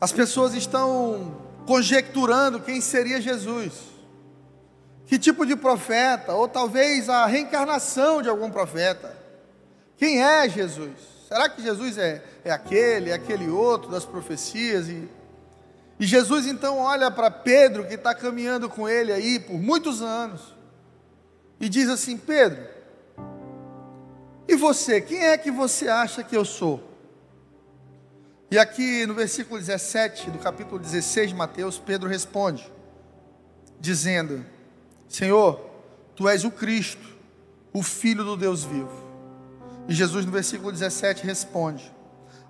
as 0.01 0.11
pessoas 0.11 0.53
estão 0.53 1.41
conjecturando 1.65 2.59
quem 2.59 2.81
seria 2.81 3.21
Jesus, 3.21 3.73
que 5.05 5.19
tipo 5.19 5.45
de 5.45 5.55
profeta, 5.55 6.33
ou 6.33 6.47
talvez 6.47 7.09
a 7.09 7.25
reencarnação 7.25 8.21
de 8.21 8.29
algum 8.29 8.49
profeta. 8.49 9.15
Quem 9.97 10.23
é 10.23 10.47
Jesus? 10.47 10.91
Será 11.27 11.49
que 11.49 11.61
Jesus 11.61 11.97
é, 11.97 12.23
é 12.43 12.51
aquele, 12.51 13.09
é 13.09 13.13
aquele 13.13 13.49
outro 13.49 13.89
das 13.89 14.05
profecias? 14.05 14.87
E, 14.87 15.09
e 15.99 16.05
Jesus 16.05 16.45
então 16.47 16.77
olha 16.77 17.11
para 17.11 17.29
Pedro, 17.29 17.85
que 17.85 17.95
está 17.95 18.13
caminhando 18.13 18.69
com 18.69 18.87
ele 18.87 19.11
aí 19.11 19.39
por 19.39 19.59
muitos 19.59 20.01
anos, 20.01 20.53
e 21.59 21.67
diz 21.67 21.89
assim: 21.89 22.17
Pedro, 22.17 22.67
e 24.47 24.55
você, 24.55 25.01
quem 25.01 25.25
é 25.25 25.37
que 25.37 25.51
você 25.51 25.87
acha 25.87 26.23
que 26.23 26.35
eu 26.35 26.45
sou? 26.45 26.91
E 28.51 28.59
aqui 28.59 29.05
no 29.07 29.15
versículo 29.15 29.59
17 29.59 30.29
do 30.29 30.37
capítulo 30.37 30.77
16 30.77 31.29
de 31.29 31.35
Mateus, 31.35 31.79
Pedro 31.79 32.07
responde, 32.07 32.71
dizendo: 33.79 34.45
Senhor, 35.13 35.63
tu 36.15 36.27
és 36.27 36.43
o 36.43 36.49
Cristo, 36.49 37.07
o 37.71 37.83
Filho 37.83 38.23
do 38.23 38.35
Deus 38.35 38.63
vivo. 38.63 39.03
E 39.87 39.93
Jesus 39.93 40.25
no 40.25 40.31
versículo 40.31 40.71
17 40.71 41.23
responde: 41.23 41.93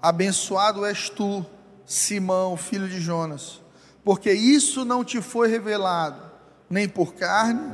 Abençoado 0.02 0.86
és 0.86 1.10
tu, 1.10 1.46
Simão, 1.86 2.56
filho 2.56 2.88
de 2.88 3.02
Jonas, 3.02 3.60
porque 4.02 4.32
isso 4.32 4.86
não 4.86 5.04
te 5.04 5.22
foi 5.22 5.50
revelado, 5.50 6.32
nem 6.70 6.88
por 6.88 7.16
carne 7.16 7.70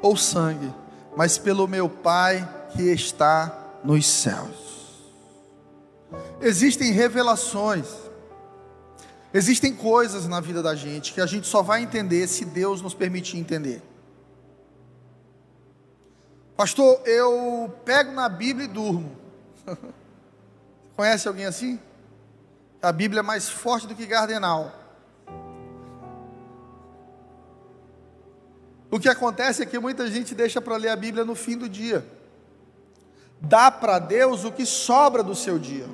ou 0.00 0.16
sangue, 0.16 0.72
mas 1.14 1.36
pelo 1.36 1.68
meu 1.68 1.90
Pai 1.90 2.48
que 2.72 2.84
está 2.84 3.80
nos 3.84 4.06
céus. 4.06 5.12
Existem 6.40 6.90
revelações, 6.90 7.86
existem 9.34 9.74
coisas 9.74 10.26
na 10.26 10.40
vida 10.40 10.62
da 10.62 10.74
gente 10.74 11.12
que 11.12 11.20
a 11.20 11.26
gente 11.26 11.46
só 11.46 11.62
vai 11.62 11.82
entender 11.82 12.26
se 12.28 12.46
Deus 12.46 12.80
nos 12.80 12.94
permitir 12.94 13.36
entender. 13.36 13.91
Pastor, 16.56 17.00
eu 17.06 17.74
pego 17.84 18.12
na 18.12 18.28
Bíblia 18.28 18.66
e 18.66 18.68
durmo. 18.68 19.16
Conhece 20.96 21.26
alguém 21.26 21.46
assim? 21.46 21.80
A 22.80 22.92
Bíblia 22.92 23.20
é 23.20 23.22
mais 23.22 23.48
forte 23.48 23.86
do 23.86 23.94
que 23.94 24.06
Gardenal. 24.06 24.72
O 28.90 29.00
que 29.00 29.08
acontece 29.08 29.62
é 29.62 29.66
que 29.66 29.78
muita 29.78 30.06
gente 30.10 30.34
deixa 30.34 30.60
para 30.60 30.76
ler 30.76 30.90
a 30.90 30.96
Bíblia 30.96 31.24
no 31.24 31.34
fim 31.34 31.56
do 31.56 31.68
dia. 31.68 32.06
Dá 33.40 33.70
para 33.70 33.98
Deus 33.98 34.44
o 34.44 34.52
que 34.52 34.66
sobra 34.66 35.22
do 35.22 35.34
seu 35.34 35.58
dia. 35.58 35.88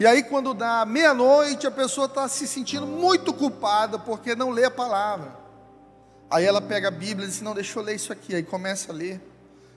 E 0.00 0.06
aí, 0.06 0.24
quando 0.24 0.52
dá 0.52 0.84
meia-noite, 0.84 1.64
a 1.64 1.70
pessoa 1.70 2.06
está 2.06 2.26
se 2.26 2.48
sentindo 2.48 2.86
muito 2.86 3.32
culpada 3.32 4.00
porque 4.00 4.34
não 4.34 4.50
lê 4.50 4.64
a 4.64 4.70
palavra. 4.70 5.41
Aí 6.32 6.46
ela 6.46 6.62
pega 6.62 6.88
a 6.88 6.90
Bíblia 6.90 7.26
e 7.26 7.30
diz: 7.30 7.42
Não, 7.42 7.54
deixa 7.54 7.78
eu 7.78 7.82
ler 7.82 7.94
isso 7.94 8.10
aqui. 8.10 8.34
Aí 8.34 8.42
começa 8.42 8.90
a 8.90 8.94
ler. 8.94 9.20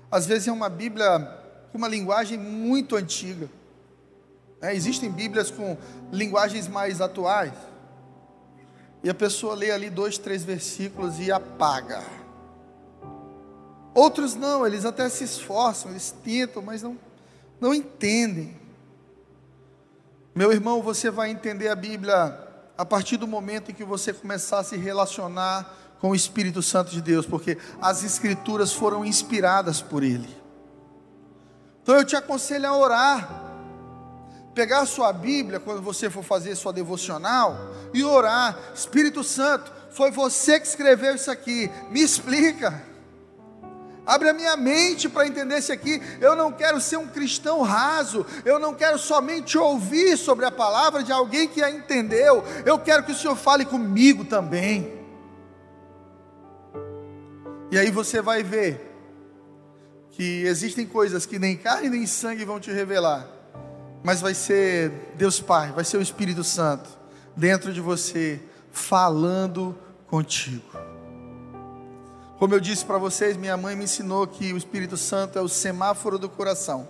Às 0.09 0.25
vezes 0.25 0.47
é 0.47 0.51
uma 0.53 0.69
Bíblia 0.69 1.19
com 1.69 1.77
uma 1.77 1.87
linguagem 1.89 2.37
muito 2.37 2.95
antiga. 2.95 3.49
É, 4.61 4.73
existem 4.73 5.11
Bíblias 5.11 5.51
com 5.51 5.77
linguagens 6.13 6.69
mais 6.69 7.01
atuais. 7.01 7.51
E 9.03 9.09
a 9.09 9.13
pessoa 9.13 9.53
lê 9.53 9.69
ali 9.69 9.89
dois, 9.89 10.17
três 10.17 10.45
versículos 10.45 11.19
e 11.19 11.29
apaga. 11.29 12.01
Outros 13.93 14.33
não, 14.33 14.65
eles 14.65 14.85
até 14.85 15.09
se 15.09 15.25
esforçam, 15.25 15.91
eles 15.91 16.15
tentam, 16.23 16.61
mas 16.61 16.81
não, 16.81 16.97
não 17.59 17.73
entendem. 17.73 18.57
Meu 20.33 20.53
irmão, 20.53 20.81
você 20.81 21.11
vai 21.11 21.31
entender 21.31 21.67
a 21.67 21.75
Bíblia 21.75 22.39
a 22.77 22.85
partir 22.85 23.17
do 23.17 23.27
momento 23.27 23.71
em 23.71 23.73
que 23.73 23.83
você 23.83 24.13
começar 24.13 24.59
a 24.59 24.63
se 24.63 24.77
relacionar 24.77 25.84
com 25.99 26.09
o 26.09 26.15
Espírito 26.15 26.61
Santo 26.61 26.91
de 26.91 27.01
Deus, 27.01 27.25
porque 27.25 27.57
as 27.81 28.03
Escrituras 28.03 28.73
foram 28.73 29.05
inspiradas 29.05 29.81
por 29.81 30.03
Ele. 30.03 30.29
Então 31.81 31.95
eu 31.95 32.05
te 32.05 32.15
aconselho 32.15 32.67
a 32.67 32.77
orar, 32.77 33.43
pegar 34.53 34.85
sua 34.85 35.13
Bíblia 35.13 35.59
quando 35.59 35.81
você 35.81 36.09
for 36.09 36.23
fazer 36.23 36.55
sua 36.55 36.73
devocional 36.73 37.57
e 37.93 38.03
orar: 38.03 38.57
Espírito 38.73 39.23
Santo, 39.23 39.71
foi 39.91 40.11
você 40.11 40.59
que 40.59 40.67
escreveu 40.67 41.15
isso 41.15 41.29
aqui, 41.29 41.69
me 41.91 42.01
explica. 42.01 42.83
Abre 44.05 44.29
a 44.29 44.33
minha 44.33 44.55
mente 44.55 45.09
para 45.09 45.25
entender 45.25 45.57
isso 45.57 45.71
aqui. 45.71 46.01
Eu 46.21 46.35
não 46.35 46.51
quero 46.51 46.79
ser 46.79 46.97
um 46.97 47.07
cristão 47.07 47.63
raso. 47.63 48.23
Eu 48.45 48.59
não 48.59 48.73
quero 48.73 48.99
somente 48.99 49.57
ouvir 49.57 50.15
sobre 50.15 50.45
a 50.45 50.51
palavra 50.51 51.03
de 51.03 51.11
alguém 51.11 51.47
que 51.47 51.63
a 51.63 51.71
entendeu. 51.71 52.43
Eu 52.65 52.77
quero 52.77 53.03
que 53.03 53.11
o 53.11 53.15
Senhor 53.15 53.35
fale 53.35 53.65
comigo 53.65 54.23
também. 54.23 54.94
E 57.75 57.77
aí 57.77 57.91
você 57.91 58.21
vai 58.21 58.41
ver 58.41 58.89
que 60.11 60.43
existem 60.43 60.87
coisas 60.87 61.25
que 61.25 61.37
nem 61.37 61.57
carne 61.57 61.89
nem 61.89 62.07
sangue 62.07 62.45
vão 62.45 62.57
te 62.57 62.71
revelar, 62.71 63.27
mas 64.01 64.21
vai 64.21 64.33
ser 64.33 65.11
Deus 65.15 65.41
Pai, 65.41 65.73
vai 65.73 65.83
ser 65.83 65.97
o 65.97 66.01
Espírito 66.01 66.41
Santo 66.41 66.89
dentro 67.35 67.73
de 67.73 67.81
você 67.81 68.41
falando 68.71 69.77
contigo. 70.07 70.63
Como 72.39 72.53
eu 72.53 72.61
disse 72.61 72.85
para 72.85 72.97
vocês, 72.97 73.35
minha 73.35 73.57
mãe 73.57 73.75
me 73.75 73.83
ensinou 73.83 74.25
que 74.25 74.53
o 74.53 74.57
Espírito 74.57 74.95
Santo 74.95 75.37
é 75.37 75.41
o 75.41 75.49
semáforo 75.49 76.17
do 76.17 76.29
coração. 76.29 76.87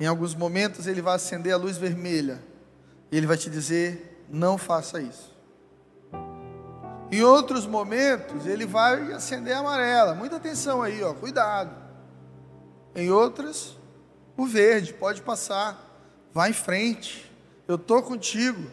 Em 0.00 0.06
alguns 0.06 0.34
momentos 0.34 0.88
ele 0.88 1.00
vai 1.00 1.14
acender 1.14 1.52
a 1.52 1.56
luz 1.56 1.76
vermelha 1.76 2.42
e 3.12 3.16
ele 3.16 3.28
vai 3.28 3.36
te 3.36 3.48
dizer: 3.48 4.26
não 4.28 4.58
faça 4.58 5.00
isso. 5.00 5.35
Em 7.10 7.22
outros 7.22 7.66
momentos, 7.66 8.46
ele 8.46 8.66
vai 8.66 9.12
acender 9.12 9.54
a 9.54 9.60
amarela. 9.60 10.14
Muita 10.14 10.36
atenção 10.36 10.82
aí, 10.82 11.02
ó, 11.02 11.14
cuidado. 11.14 11.70
Em 12.94 13.10
outras, 13.10 13.76
o 14.36 14.46
verde, 14.46 14.92
pode 14.92 15.22
passar. 15.22 15.78
Vai 16.32 16.50
em 16.50 16.54
frente. 16.54 17.30
Eu 17.68 17.76
estou 17.76 18.02
contigo. 18.02 18.70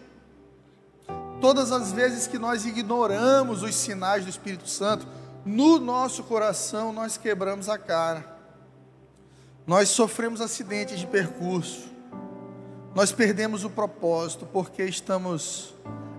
Todas 1.39 1.71
as 1.71 1.91
vezes 1.91 2.25
que 2.25 2.39
nós 2.39 2.65
ignoramos 2.65 3.63
os 3.63 3.75
sinais 3.75 4.23
do 4.23 4.29
Espírito 4.29 4.67
Santo, 4.67 5.05
no 5.45 5.77
nosso 5.77 6.23
coração 6.23 6.93
nós 6.93 7.17
quebramos 7.17 7.67
a 7.69 7.77
cara. 7.77 8.25
Nós 9.67 9.89
sofremos 9.89 10.41
acidentes 10.41 10.99
de 10.99 11.07
percurso. 11.07 11.91
Nós 12.95 13.11
perdemos 13.11 13.63
o 13.63 13.69
propósito 13.69 14.45
porque 14.45 14.83
estamos 14.83 15.73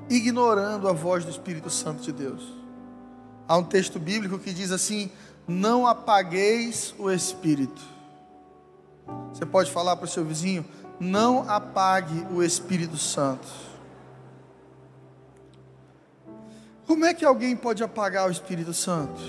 ignorando 0.09 0.89
a 0.89 0.93
voz 0.93 1.25
do 1.25 1.31
Espírito 1.31 1.71
Santo 1.71 2.03
de 2.03 2.13
Deus. 2.13 2.43
Há 3.47 3.57
um 3.57 3.65
texto 3.65 3.99
bíblico 3.99 4.39
que 4.39 4.53
diz 4.53 4.71
assim: 4.71 5.11
Não 5.47 5.87
apagueis 5.87 6.95
o 6.99 7.11
Espírito. 7.11 7.83
Você 9.33 9.45
pode 9.45 9.71
falar 9.71 9.97
para 9.97 10.07
o 10.07 10.09
seu 10.09 10.25
vizinho: 10.25 10.65
Não 10.99 11.49
apague 11.49 12.27
o 12.33 12.43
Espírito 12.43 12.97
Santo. 12.97 13.49
Como 16.87 17.05
é 17.05 17.15
que 17.15 17.25
alguém 17.25 17.57
pode 17.57 17.83
apagar 17.83 18.29
o 18.29 18.31
Espírito 18.31 18.73
Santo? 18.73 19.21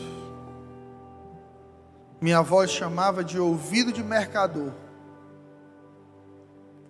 Minha 2.20 2.40
avó 2.40 2.66
chamava 2.66 3.24
de 3.24 3.40
ouvido 3.40 3.92
de 3.92 4.04
mercador. 4.04 4.72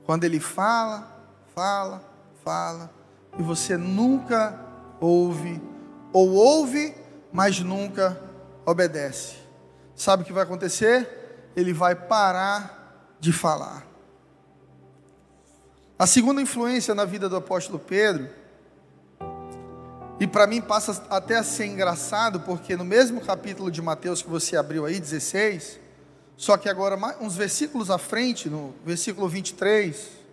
Quando 0.06 0.24
ele 0.24 0.40
fala, 0.40 1.08
fala, 1.54 2.02
fala, 2.44 2.90
e 3.38 3.44
você 3.44 3.78
nunca 3.78 4.60
ouve, 5.00 5.62
ou 6.14 6.32
ouve, 6.34 6.96
mas 7.32 7.60
nunca 7.60 8.20
obedece. 8.66 9.36
Sabe 9.96 10.24
o 10.24 10.26
que 10.26 10.34
vai 10.34 10.44
acontecer? 10.44 11.52
Ele 11.56 11.74
vai 11.74 11.96
parar 11.96 13.16
de 13.20 13.32
falar. 13.32 13.86
A 15.98 16.06
segunda 16.06 16.42
influência 16.42 16.94
na 16.94 17.06
vida 17.06 17.30
do 17.30 17.36
apóstolo 17.36 17.80
Pedro, 17.80 18.30
e 20.20 20.28
para 20.28 20.48
mim 20.48 20.62
passa 20.62 21.06
até 21.10 21.36
a 21.36 21.44
ser 21.44 21.66
engraçado, 21.66 22.42
porque 22.42 22.76
no 22.76 22.86
mesmo 22.86 23.22
capítulo 23.22 23.70
de 23.70 23.82
Mateus 23.82 24.22
que 24.22 24.30
você 24.30 24.56
abriu 24.56 24.86
aí, 24.86 25.00
16, 25.00 25.80
só 26.38 26.58
que 26.58 26.70
agora 26.70 26.98
uns 27.20 27.36
versículos 27.36 27.90
à 27.90 27.98
frente, 27.98 28.50
no 28.50 28.74
versículo 28.86 29.28
23, 29.28 30.25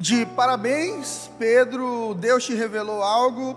de 0.00 0.24
parabéns, 0.24 1.30
Pedro, 1.38 2.14
Deus 2.14 2.42
te 2.46 2.54
revelou 2.54 3.02
algo, 3.02 3.54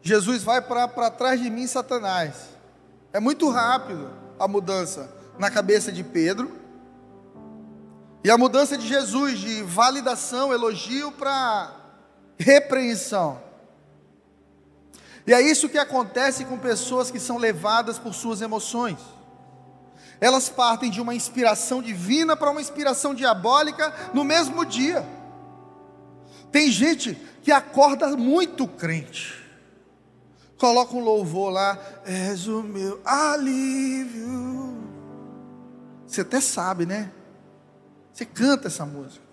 Jesus 0.00 0.44
vai 0.44 0.62
para 0.62 1.10
trás 1.10 1.42
de 1.42 1.50
mim, 1.50 1.66
Satanás. 1.66 2.34
É 3.12 3.18
muito 3.18 3.50
rápido 3.50 4.08
a 4.38 4.46
mudança 4.46 5.12
na 5.36 5.50
cabeça 5.50 5.90
de 5.90 6.04
Pedro. 6.04 6.52
E 8.22 8.30
a 8.30 8.38
mudança 8.38 8.78
de 8.78 8.86
Jesus 8.86 9.40
de 9.40 9.62
validação, 9.64 10.52
elogio 10.52 11.10
para 11.10 11.74
repreensão. 12.38 13.42
E 15.26 15.34
é 15.34 15.40
isso 15.40 15.68
que 15.68 15.78
acontece 15.78 16.44
com 16.44 16.56
pessoas 16.56 17.10
que 17.10 17.18
são 17.18 17.36
levadas 17.36 17.98
por 17.98 18.14
suas 18.14 18.40
emoções. 18.40 18.98
Elas 20.20 20.48
partem 20.48 20.88
de 20.88 21.00
uma 21.00 21.16
inspiração 21.16 21.82
divina 21.82 22.36
para 22.36 22.50
uma 22.52 22.60
inspiração 22.60 23.12
diabólica 23.12 23.92
no 24.14 24.22
mesmo 24.22 24.64
dia. 24.64 25.04
Tem 26.54 26.70
gente 26.70 27.16
que 27.42 27.50
acorda 27.50 28.16
muito 28.16 28.68
crente. 28.68 29.44
Coloca 30.56 30.94
um 30.94 31.02
louvor 31.02 31.50
lá, 31.50 31.76
és 32.06 32.46
o 32.46 32.62
meu 32.62 33.00
alívio. 33.04 34.80
Você 36.06 36.20
até 36.20 36.40
sabe, 36.40 36.86
né? 36.86 37.10
Você 38.12 38.24
canta 38.24 38.68
essa 38.68 38.86
música. 38.86 39.24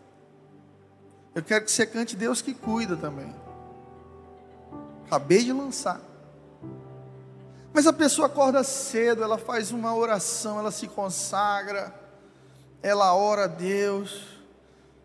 Eu 1.36 1.44
quero 1.44 1.64
que 1.64 1.70
você 1.70 1.86
cante 1.86 2.16
Deus 2.16 2.42
que 2.42 2.56
cuida 2.56 2.98
também. 2.98 3.36
Acabei 5.06 5.44
de 5.44 5.54
lançar. 5.54 6.02
Mas 7.72 7.86
a 7.86 7.94
pessoa 7.94 8.26
acorda 8.26 8.64
cedo, 8.64 9.22
ela 9.24 9.38
faz 9.38 9.70
uma 9.70 9.94
oração, 9.94 10.58
ela 10.58 10.72
se 10.72 10.88
consagra, 10.88 11.94
ela 12.82 13.14
ora 13.14 13.44
a 13.44 13.48
Deus, 13.48 14.41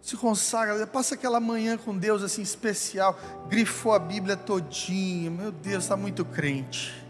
se 0.07 0.17
consagra, 0.17 0.87
passa 0.87 1.17
aquela 1.17 1.41
manhã 1.41 1.77
com 1.77 1.99
Deus 1.99 2.23
assim 2.23 2.41
especial, 2.41 3.19
grifou 3.49 3.93
a 3.93 3.99
Bíblia 3.99 4.37
todinha, 4.37 5.29
meu 5.29 5.51
Deus, 5.51 5.83
está 5.83 5.97
muito 5.97 6.25
crente. 6.25 7.05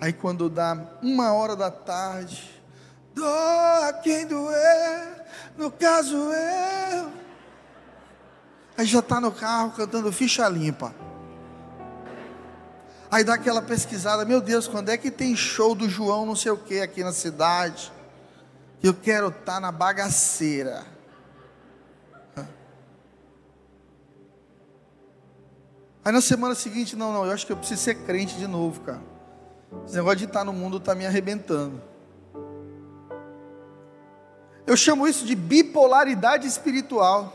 Aí 0.00 0.12
quando 0.12 0.50
dá 0.50 0.76
uma 1.00 1.32
hora 1.32 1.54
da 1.54 1.70
tarde, 1.70 2.60
doa 3.14 3.92
quem 4.02 4.26
doer, 4.26 5.26
no 5.56 5.70
caso 5.70 6.16
eu. 6.16 7.12
Aí 8.76 8.84
já 8.84 8.98
está 8.98 9.20
no 9.20 9.30
carro 9.30 9.70
cantando 9.70 10.10
ficha 10.10 10.48
limpa. 10.48 10.92
Aí 13.08 13.22
dá 13.22 13.34
aquela 13.34 13.62
pesquisada, 13.62 14.24
meu 14.24 14.40
Deus, 14.40 14.66
quando 14.66 14.88
é 14.88 14.98
que 14.98 15.08
tem 15.08 15.36
show 15.36 15.72
do 15.72 15.88
João 15.88 16.26
não 16.26 16.34
sei 16.34 16.50
o 16.50 16.58
que 16.58 16.80
aqui 16.80 17.04
na 17.04 17.12
cidade? 17.12 17.92
Eu 18.82 18.92
quero 18.92 19.28
estar 19.28 19.44
tá 19.44 19.60
na 19.60 19.70
bagaceira. 19.70 20.95
Aí 26.06 26.12
na 26.12 26.20
semana 26.20 26.54
seguinte, 26.54 26.94
não, 26.94 27.12
não, 27.12 27.26
eu 27.26 27.32
acho 27.32 27.44
que 27.44 27.50
eu 27.50 27.56
preciso 27.56 27.82
ser 27.82 27.96
crente 27.96 28.36
de 28.36 28.46
novo, 28.46 28.80
cara. 28.82 29.02
Esse 29.84 29.96
negócio 29.96 30.18
de 30.18 30.26
estar 30.26 30.44
no 30.44 30.52
mundo 30.52 30.76
está 30.76 30.94
me 30.94 31.04
arrebentando. 31.04 31.82
Eu 34.64 34.76
chamo 34.76 35.08
isso 35.08 35.26
de 35.26 35.34
bipolaridade 35.34 36.46
espiritual 36.46 37.32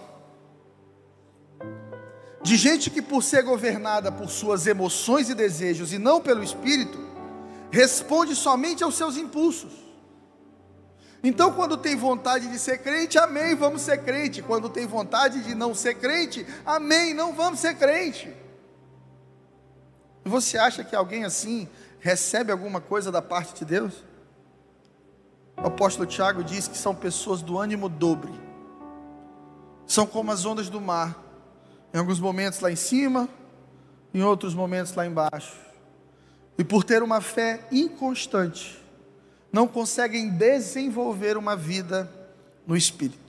de 2.42 2.56
gente 2.56 2.90
que, 2.90 3.02
por 3.02 3.22
ser 3.22 3.44
governada 3.44 4.10
por 4.10 4.30
suas 4.30 4.66
emoções 4.66 5.30
e 5.30 5.36
desejos 5.36 5.92
e 5.92 5.98
não 5.98 6.22
pelo 6.22 6.42
espírito, 6.42 6.98
responde 7.72 8.38
somente 8.38 8.86
aos 8.86 8.96
seus 8.96 9.18
impulsos. 9.18 9.74
Então, 11.22 11.52
quando 11.52 11.76
tem 11.76 11.98
vontade 11.98 12.48
de 12.48 12.58
ser 12.58 12.78
crente, 12.78 13.18
amém, 13.18 13.54
vamos 13.54 13.82
ser 13.82 14.02
crente. 14.02 14.42
Quando 14.42 14.70
tem 14.70 14.88
vontade 14.88 15.44
de 15.44 15.54
não 15.54 15.76
ser 15.76 15.96
crente, 15.96 16.48
amém, 16.66 17.14
não 17.14 17.34
vamos 17.34 17.60
ser 17.60 17.76
crente. 17.76 18.40
Você 20.24 20.58
acha 20.58 20.84
que 20.84 20.96
alguém 20.96 21.24
assim 21.24 21.68
recebe 22.00 22.52
alguma 22.52 22.80
coisa 22.80 23.12
da 23.12 23.22
parte 23.22 23.60
de 23.60 23.66
Deus? 23.66 24.04
O 25.58 25.68
apóstolo 25.68 26.08
Tiago 26.08 26.44
diz 26.44 26.68
que 26.68 26.78
são 26.78 26.96
pessoas 26.96 27.42
do 27.42 27.58
ânimo 27.58 27.88
dobre, 27.88 28.34
são 29.86 30.08
como 30.08 30.32
as 30.32 30.46
ondas 30.46 30.70
do 30.70 30.82
mar 30.82 31.22
em 31.94 31.98
alguns 31.98 32.20
momentos 32.20 32.60
lá 32.60 32.72
em 32.72 32.76
cima, 32.76 33.28
em 34.14 34.24
outros 34.24 34.54
momentos 34.54 34.94
lá 34.96 35.06
embaixo. 35.06 35.58
E 36.58 36.64
por 36.64 36.84
ter 36.84 37.04
uma 37.04 37.22
fé 37.22 37.68
inconstante, 37.72 38.82
não 39.52 39.68
conseguem 39.68 40.30
desenvolver 40.30 41.38
uma 41.38 41.56
vida 41.56 42.10
no 42.66 42.78
Espírito. 42.78 43.20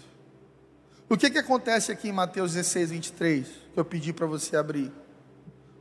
O 1.08 1.16
que, 1.16 1.30
que 1.30 1.38
acontece 1.38 1.90
aqui 1.90 2.08
em 2.08 2.12
Mateus 2.12 2.54
16, 2.54 2.90
23, 2.90 3.46
que 3.74 3.80
eu 3.80 3.84
pedi 3.84 4.12
para 4.12 4.26
você 4.26 4.56
abrir? 4.56 4.92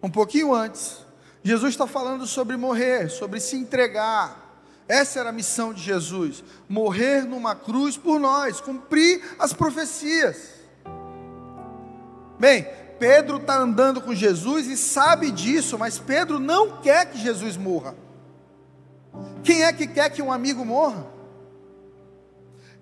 Um 0.02 0.10
pouquinho 0.10 0.54
antes, 0.54 0.98
Jesus 1.44 1.74
está 1.74 1.86
falando 1.86 2.26
sobre 2.26 2.58
morrer, 2.58 3.10
sobre 3.10 3.40
se 3.40 3.56
entregar. 3.56 4.42
Essa 4.88 5.20
era 5.20 5.30
a 5.30 5.34
missão 5.34 5.74
de 5.74 5.82
Jesus: 5.82 6.44
morrer 6.68 7.24
numa 7.24 7.56
cruz 7.56 7.98
por 7.98 8.20
nós, 8.20 8.60
cumprir 8.60 9.24
as 9.38 9.54
profecias. 9.54 10.62
Bem, 12.40 12.68
Pedro 13.00 13.38
está 13.38 13.58
andando 13.58 14.02
com 14.02 14.14
Jesus 14.14 14.68
e 14.68 14.76
sabe 14.76 15.32
disso, 15.32 15.78
mas 15.78 15.98
Pedro 15.98 16.40
não 16.40 16.82
quer 16.82 17.10
que 17.10 17.18
Jesus 17.18 17.58
morra. 17.58 17.96
Quem 19.44 19.64
é 19.64 19.74
que 19.74 19.88
quer 19.88 20.10
que 20.10 20.22
um 20.22 20.32
amigo 20.32 20.66
morra? 20.66 21.06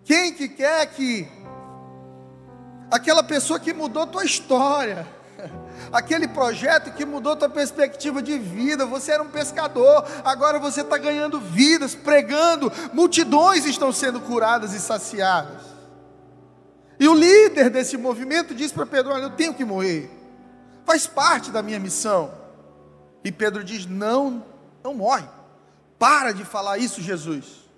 Quem 0.04 0.34
que 0.34 0.50
quer 0.50 0.86
que 0.88 1.28
aquela 2.90 3.24
pessoa 3.24 3.60
que 3.60 3.74
mudou 3.74 4.08
tua 4.08 4.26
história, 4.26 5.08
aquele 5.92 6.28
projeto 6.28 6.92
que 6.94 7.06
mudou 7.06 7.36
tua 7.36 7.50
perspectiva 7.50 8.22
de 8.22 8.38
vida, 8.38 8.86
você 8.86 9.12
era 9.12 9.24
um 9.24 9.30
pescador, 9.30 10.06
agora 10.24 10.60
você 10.60 10.82
está 10.82 10.98
ganhando 10.98 11.40
vidas, 11.40 11.96
pregando, 11.96 12.72
multidões 12.94 13.66
estão 13.66 13.92
sendo 13.92 14.20
curadas 14.22 14.74
e 14.74 14.80
saciadas. 14.80 15.64
E 17.00 17.08
o 17.08 17.14
líder 17.14 17.70
desse 17.70 17.98
movimento 17.98 18.54
diz 18.54 18.72
para 18.72 18.86
Pedro: 18.86 19.14
Olha, 19.14 19.24
eu 19.24 19.30
tenho 19.30 19.54
que 19.54 19.64
morrer, 19.64 20.12
faz 20.86 21.08
parte 21.08 21.50
da 21.52 21.62
minha 21.62 21.80
missão. 21.80 22.32
E 23.24 23.32
Pedro 23.32 23.64
diz: 23.64 23.86
Não, 23.86 24.44
não 24.84 24.94
morre, 24.94 25.28
para 25.98 26.34
de 26.34 26.44
falar 26.44 26.78
isso, 26.78 27.02
Jesus. 27.02 27.70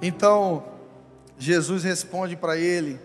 Então, 0.00 0.64
Jesus 1.36 1.84
responde 1.84 2.36
para 2.36 2.56
ele, 2.56 3.00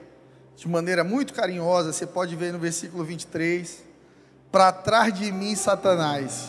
de 0.56 0.68
maneira 0.68 1.04
muito 1.04 1.34
carinhosa, 1.34 1.92
você 1.92 2.06
pode 2.06 2.36
ver 2.36 2.54
no 2.54 2.60
versículo 2.60 3.04
23, 3.04 3.84
para 4.52 4.72
trás 4.72 5.14
de 5.14 5.32
mim, 5.32 5.56
Satanás. 5.56 6.48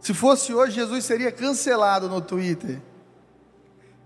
Se 0.00 0.12
fosse 0.12 0.52
hoje, 0.52 0.74
Jesus 0.74 1.04
seria 1.04 1.32
cancelado 1.32 2.08
no 2.08 2.20
Twitter. 2.20 2.80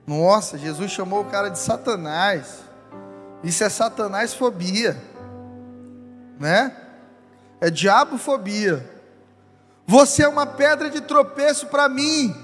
Nossa, 0.06 0.56
Jesus 0.56 0.92
chamou 0.92 1.22
o 1.22 1.24
cara 1.24 1.48
de 1.48 1.58
Satanás. 1.58 2.60
Isso 3.42 3.64
é 3.64 3.68
Satanás 3.68 4.32
fobia, 4.32 4.96
né? 6.38 6.74
É 7.60 7.68
diabofobia. 7.68 8.88
Você 9.86 10.22
é 10.22 10.28
uma 10.28 10.46
pedra 10.46 10.88
de 10.88 11.00
tropeço 11.00 11.66
para 11.66 11.88
mim, 11.88 12.34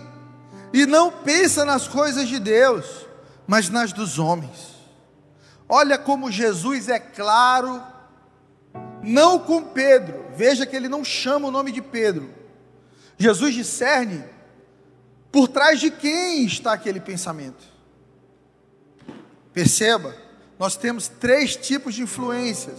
e 0.72 0.86
não 0.86 1.12
pensa 1.12 1.64
nas 1.64 1.86
coisas 1.86 2.26
de 2.26 2.40
Deus, 2.40 3.06
mas 3.46 3.70
nas 3.70 3.92
dos 3.92 4.18
homens. 4.18 4.73
Olha 5.68 5.96
como 5.98 6.30
Jesus 6.30 6.88
é 6.88 6.98
claro, 6.98 7.82
não 9.02 9.38
com 9.38 9.62
Pedro, 9.62 10.26
veja 10.34 10.66
que 10.66 10.76
ele 10.76 10.88
não 10.88 11.04
chama 11.04 11.48
o 11.48 11.50
nome 11.50 11.72
de 11.72 11.80
Pedro. 11.80 12.32
Jesus 13.16 13.54
discerne 13.54 14.24
por 15.30 15.48
trás 15.48 15.80
de 15.80 15.90
quem 15.90 16.44
está 16.44 16.72
aquele 16.72 17.00
pensamento? 17.00 17.64
Perceba, 19.52 20.14
nós 20.58 20.76
temos 20.76 21.08
três 21.08 21.56
tipos 21.56 21.94
de 21.94 22.02
influências. 22.02 22.78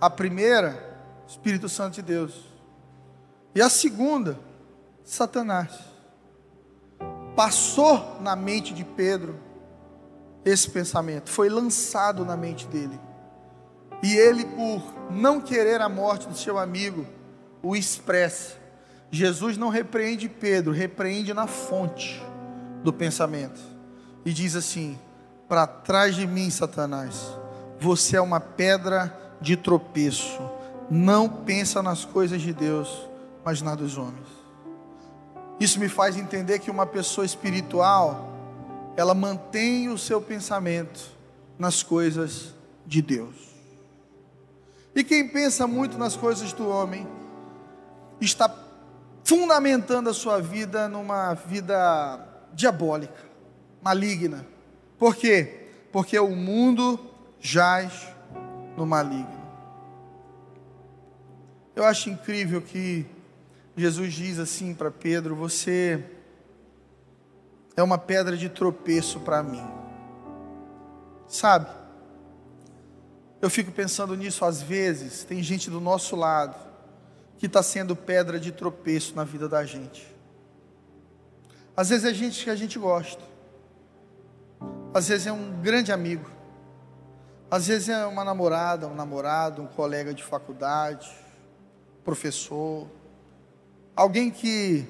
A 0.00 0.08
primeira, 0.08 0.98
Espírito 1.26 1.68
Santo 1.68 1.94
de 1.94 2.02
Deus. 2.02 2.32
E 3.54 3.60
a 3.60 3.68
segunda, 3.68 4.38
Satanás. 5.04 5.70
Passou 7.34 8.20
na 8.20 8.34
mente 8.34 8.72
de 8.72 8.84
Pedro 8.84 9.38
esse 10.44 10.70
pensamento, 10.70 11.30
foi 11.30 11.48
lançado 11.48 12.24
na 12.24 12.36
mente 12.36 12.66
dele. 12.66 12.98
E 14.02 14.16
ele, 14.16 14.44
por 14.44 14.82
não 15.10 15.40
querer 15.40 15.80
a 15.80 15.88
morte 15.88 16.28
do 16.28 16.36
seu 16.36 16.58
amigo, 16.58 17.06
o 17.62 17.76
expressa 17.76 18.60
Jesus 19.10 19.56
não 19.56 19.68
repreende 19.68 20.28
Pedro, 20.28 20.72
repreende 20.72 21.34
na 21.34 21.46
fonte 21.46 22.22
do 22.84 22.92
pensamento. 22.92 23.60
E 24.24 24.32
diz 24.32 24.54
assim: 24.54 24.98
Para 25.48 25.66
trás 25.66 26.14
de 26.14 26.26
mim, 26.26 26.48
Satanás, 26.48 27.36
você 27.80 28.16
é 28.16 28.20
uma 28.20 28.38
pedra 28.38 29.14
de 29.40 29.56
tropeço. 29.56 30.40
Não 30.88 31.28
pensa 31.28 31.82
nas 31.82 32.04
coisas 32.04 32.40
de 32.40 32.52
Deus, 32.52 33.08
mas 33.44 33.60
na 33.60 33.74
dos 33.74 33.98
homens. 33.98 34.28
Isso 35.58 35.80
me 35.80 35.88
faz 35.88 36.16
entender 36.16 36.58
que 36.60 36.70
uma 36.70 36.86
pessoa 36.86 37.24
espiritual, 37.24 38.29
ela 38.96 39.14
mantém 39.14 39.88
o 39.88 39.98
seu 39.98 40.20
pensamento 40.20 41.00
nas 41.58 41.82
coisas 41.82 42.54
de 42.86 43.00
Deus. 43.00 43.34
E 44.94 45.04
quem 45.04 45.28
pensa 45.28 45.66
muito 45.66 45.96
nas 45.96 46.16
coisas 46.16 46.52
do 46.52 46.68
homem, 46.68 47.06
está 48.20 48.52
fundamentando 49.24 50.10
a 50.10 50.14
sua 50.14 50.40
vida 50.40 50.88
numa 50.88 51.34
vida 51.34 52.26
diabólica, 52.52 53.24
maligna. 53.80 54.46
Por 54.98 55.14
quê? 55.16 55.68
Porque 55.92 56.18
o 56.18 56.34
mundo 56.34 56.98
jaz 57.38 58.08
no 58.76 58.84
maligno. 58.84 59.40
Eu 61.74 61.84
acho 61.84 62.10
incrível 62.10 62.60
que 62.60 63.06
Jesus 63.76 64.12
diz 64.12 64.38
assim 64.38 64.74
para 64.74 64.90
Pedro: 64.90 65.34
Você 65.36 66.04
é 67.80 67.84
uma 67.84 67.98
pedra 67.98 68.36
de 68.36 68.48
tropeço 68.48 69.20
para 69.20 69.42
mim. 69.42 69.66
Sabe? 71.26 71.68
Eu 73.40 73.48
fico 73.48 73.72
pensando 73.72 74.14
nisso 74.16 74.44
às 74.44 74.60
vezes. 74.60 75.24
Tem 75.24 75.42
gente 75.42 75.70
do 75.70 75.80
nosso 75.80 76.14
lado 76.14 76.56
que 77.38 77.46
está 77.46 77.62
sendo 77.62 77.96
pedra 77.96 78.38
de 78.38 78.52
tropeço 78.52 79.16
na 79.16 79.24
vida 79.24 79.48
da 79.48 79.64
gente. 79.64 80.14
Às 81.74 81.88
vezes 81.88 82.04
é 82.04 82.12
gente 82.12 82.44
que 82.44 82.50
a 82.50 82.56
gente 82.56 82.78
gosta, 82.78 83.22
às 84.92 85.08
vezes 85.08 85.26
é 85.26 85.32
um 85.32 85.62
grande 85.62 85.90
amigo, 85.90 86.30
às 87.50 87.68
vezes 87.68 87.88
é 87.88 88.04
uma 88.04 88.22
namorada, 88.22 88.86
um 88.86 88.94
namorado, 88.94 89.62
um 89.62 89.66
colega 89.66 90.12
de 90.12 90.22
faculdade, 90.22 91.10
professor, 92.04 92.86
alguém 93.96 94.30
que 94.30 94.86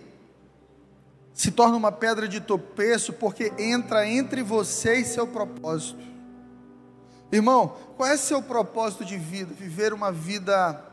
se 1.40 1.50
torna 1.50 1.74
uma 1.74 1.90
pedra 1.90 2.28
de 2.28 2.38
tropeço 2.38 3.14
porque 3.14 3.50
entra 3.56 4.06
entre 4.06 4.42
você 4.42 4.96
e 4.96 5.04
seu 5.06 5.26
propósito. 5.26 6.04
Irmão, 7.32 7.74
qual 7.96 8.10
é 8.10 8.16
seu 8.18 8.42
propósito 8.42 9.06
de 9.06 9.16
vida? 9.16 9.54
Viver 9.54 9.94
uma 9.94 10.12
vida 10.12 10.84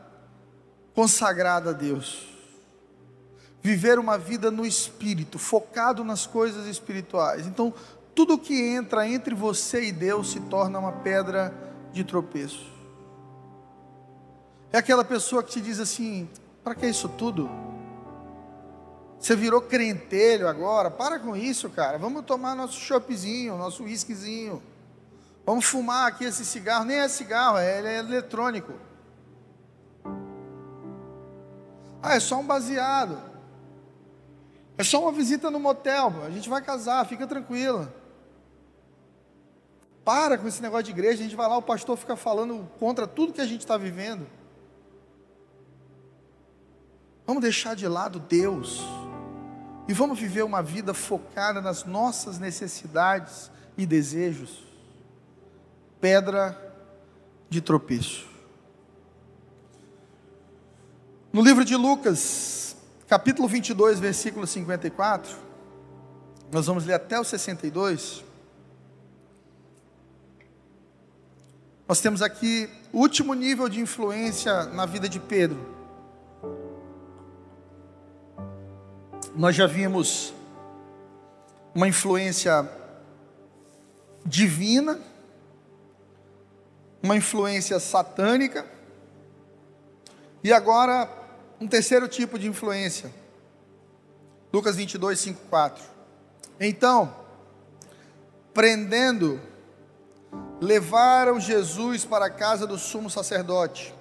consagrada 0.94 1.68
a 1.68 1.72
Deus. 1.74 2.26
Viver 3.62 3.98
uma 3.98 4.16
vida 4.16 4.50
no 4.50 4.64
espírito, 4.64 5.38
focado 5.38 6.02
nas 6.02 6.26
coisas 6.26 6.66
espirituais. 6.66 7.46
Então, 7.46 7.74
tudo 8.14 8.38
que 8.38 8.58
entra 8.58 9.06
entre 9.06 9.34
você 9.34 9.84
e 9.84 9.92
Deus 9.92 10.32
se 10.32 10.40
torna 10.40 10.78
uma 10.78 10.92
pedra 10.92 11.52
de 11.92 12.02
tropeço. 12.04 12.72
É 14.72 14.78
aquela 14.78 15.04
pessoa 15.04 15.42
que 15.42 15.50
te 15.50 15.60
diz 15.60 15.78
assim: 15.78 16.26
para 16.64 16.74
que 16.74 16.86
isso 16.86 17.06
tudo? 17.06 17.67
Você 19.18 19.34
virou 19.34 19.60
crentelho 19.60 20.46
agora? 20.46 20.90
Para 20.90 21.18
com 21.18 21.36
isso, 21.36 21.68
cara. 21.68 21.98
Vamos 21.98 22.24
tomar 22.24 22.54
nosso 22.54 22.78
choppzinho, 22.80 23.56
nosso 23.56 23.84
whiskyzinho. 23.84 24.62
Vamos 25.44 25.64
fumar 25.64 26.08
aqui 26.08 26.24
esse 26.24 26.44
cigarro. 26.44 26.84
Nem 26.84 26.98
é 26.98 27.08
cigarro, 27.08 27.58
é, 27.58 27.78
ele 27.78 27.88
é 27.88 27.98
eletrônico. 27.98 28.72
Ah, 32.00 32.14
é 32.14 32.20
só 32.20 32.38
um 32.38 32.46
baseado. 32.46 33.18
É 34.76 34.84
só 34.84 35.02
uma 35.02 35.10
visita 35.10 35.50
no 35.50 35.58
motel. 35.58 36.12
A 36.24 36.30
gente 36.30 36.48
vai 36.48 36.62
casar, 36.62 37.04
fica 37.06 37.26
tranquila. 37.26 37.92
Para 40.04 40.38
com 40.38 40.46
esse 40.46 40.62
negócio 40.62 40.84
de 40.84 40.92
igreja. 40.92 41.20
A 41.20 41.24
gente 41.24 41.34
vai 41.34 41.48
lá, 41.48 41.56
o 41.56 41.62
pastor 41.62 41.96
fica 41.96 42.14
falando 42.14 42.68
contra 42.78 43.06
tudo 43.06 43.32
que 43.32 43.40
a 43.40 43.46
gente 43.46 43.60
está 43.60 43.76
vivendo. 43.76 44.26
Vamos 47.26 47.42
deixar 47.42 47.74
de 47.74 47.86
lado 47.88 48.20
Deus. 48.20 48.97
E 49.88 49.94
vamos 49.94 50.18
viver 50.18 50.44
uma 50.44 50.62
vida 50.62 50.92
focada 50.92 51.62
nas 51.62 51.84
nossas 51.84 52.38
necessidades 52.38 53.50
e 53.74 53.86
desejos. 53.86 54.62
Pedra 55.98 56.76
de 57.48 57.62
tropeço. 57.62 58.28
No 61.32 61.40
livro 61.40 61.64
de 61.64 61.74
Lucas, 61.74 62.76
capítulo 63.08 63.48
22, 63.48 63.98
versículo 63.98 64.46
54, 64.46 65.34
nós 66.52 66.66
vamos 66.66 66.84
ler 66.84 66.94
até 66.94 67.18
o 67.18 67.24
62. 67.24 68.22
Nós 71.88 71.98
temos 72.02 72.20
aqui 72.20 72.68
o 72.92 72.98
último 72.98 73.32
nível 73.32 73.70
de 73.70 73.80
influência 73.80 74.64
na 74.64 74.84
vida 74.84 75.08
de 75.08 75.18
Pedro. 75.18 75.77
Nós 79.34 79.54
já 79.54 79.66
vimos 79.66 80.32
uma 81.74 81.86
influência 81.86 82.68
divina, 84.24 85.00
uma 87.02 87.16
influência 87.16 87.78
satânica, 87.78 88.66
e 90.42 90.52
agora 90.52 91.08
um 91.60 91.66
terceiro 91.66 92.08
tipo 92.08 92.38
de 92.38 92.48
influência. 92.48 93.12
Lucas 94.52 94.76
22, 94.76 95.18
5, 95.18 95.40
4. 95.50 95.84
Então, 96.60 97.14
prendendo, 98.54 99.40
levaram 100.60 101.38
Jesus 101.38 102.04
para 102.04 102.26
a 102.26 102.30
casa 102.30 102.66
do 102.66 102.78
sumo 102.78 103.10
sacerdote. 103.10 103.94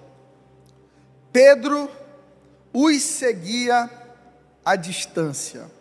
Pedro 1.32 1.90
os 2.74 3.02
seguia 3.02 3.90
à 4.68 4.76
distância. 4.76 5.72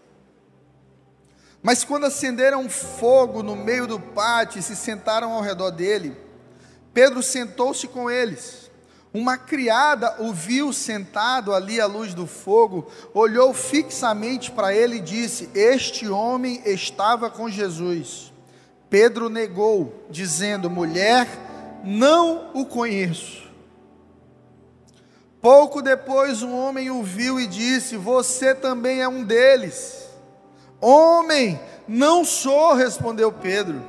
Mas 1.60 1.82
quando 1.82 2.06
acenderam 2.06 2.70
fogo 2.70 3.42
no 3.42 3.56
meio 3.56 3.84
do 3.84 3.98
pátio 3.98 4.60
e 4.60 4.62
se 4.62 4.76
sentaram 4.76 5.32
ao 5.32 5.42
redor 5.42 5.72
dele, 5.72 6.16
Pedro 6.94 7.20
sentou-se 7.20 7.88
com 7.88 8.08
eles. 8.08 8.70
Uma 9.12 9.36
criada 9.36 10.22
o 10.22 10.32
viu 10.32 10.72
sentado 10.72 11.52
ali 11.52 11.80
à 11.80 11.86
luz 11.86 12.14
do 12.14 12.28
fogo, 12.28 12.88
olhou 13.12 13.52
fixamente 13.52 14.52
para 14.52 14.72
ele 14.72 14.98
e 14.98 15.00
disse: 15.00 15.50
Este 15.52 16.06
homem 16.06 16.62
estava 16.64 17.28
com 17.28 17.50
Jesus. 17.50 18.32
Pedro 18.88 19.28
negou, 19.28 20.06
dizendo: 20.08 20.70
Mulher, 20.70 21.26
não 21.82 22.52
o 22.54 22.64
conheço. 22.64 23.45
Pouco 25.46 25.80
depois 25.80 26.42
um 26.42 26.58
homem 26.58 26.90
o 26.90 27.04
viu 27.04 27.38
e 27.38 27.46
disse: 27.46 27.96
Você 27.96 28.52
também 28.52 29.00
é 29.00 29.06
um 29.06 29.22
deles. 29.22 30.08
Homem, 30.80 31.60
não 31.86 32.24
sou, 32.24 32.74
respondeu 32.74 33.30
Pedro. 33.30 33.80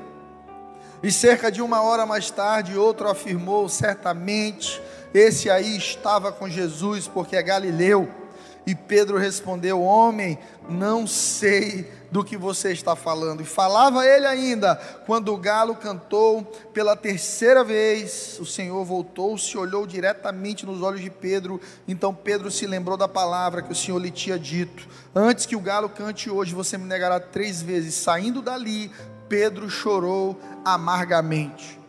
E 1.02 1.12
cerca 1.12 1.52
de 1.52 1.60
uma 1.60 1.82
hora 1.82 2.06
mais 2.06 2.30
tarde, 2.30 2.78
outro 2.78 3.10
afirmou: 3.10 3.68
Certamente 3.68 4.80
esse 5.12 5.50
aí 5.50 5.76
estava 5.76 6.32
com 6.32 6.48
Jesus, 6.48 7.08
porque 7.08 7.36
é 7.36 7.42
Galileu. 7.42 8.08
E 8.68 8.76
Pedro 8.76 9.18
respondeu: 9.18 9.82
Homem, 9.82 10.38
não 10.70 11.08
sei 11.08 11.90
do 12.12 12.22
que 12.22 12.36
você 12.36 12.74
está 12.74 12.98
falando. 12.98 13.42
E 13.42 13.46
falava 13.46 14.06
ele 14.06 14.26
ainda, 14.28 14.76
quando 15.06 15.34
o 15.34 15.38
galo 15.38 15.74
cantou 15.74 16.44
pela 16.74 16.94
terceira 16.94 17.64
vez, 17.64 18.38
o 18.42 18.46
Senhor 18.46 18.84
voltou-se, 18.84 19.58
olhou 19.58 19.88
diretamente 19.88 20.66
nos 20.66 20.82
olhos 20.82 21.00
de 21.00 21.10
Pedro. 21.10 21.62
Então 21.88 22.14
Pedro 22.14 22.52
se 22.52 22.68
lembrou 22.68 22.98
da 22.98 23.08
palavra 23.08 23.62
que 23.62 23.72
o 23.72 23.76
Senhor 23.76 24.00
lhe 24.00 24.12
tinha 24.12 24.38
dito: 24.38 24.86
Antes 25.16 25.46
que 25.46 25.56
o 25.56 25.62
galo 25.62 25.88
cante 25.88 26.30
hoje, 26.30 26.54
você 26.54 26.78
me 26.78 26.84
negará 26.86 27.22
três 27.22 27.62
vezes. 27.62 27.94
Saindo 27.96 28.42
dali, 28.42 28.92
Pedro 29.30 29.70
chorou 29.70 30.38
amargamente. 30.66 31.80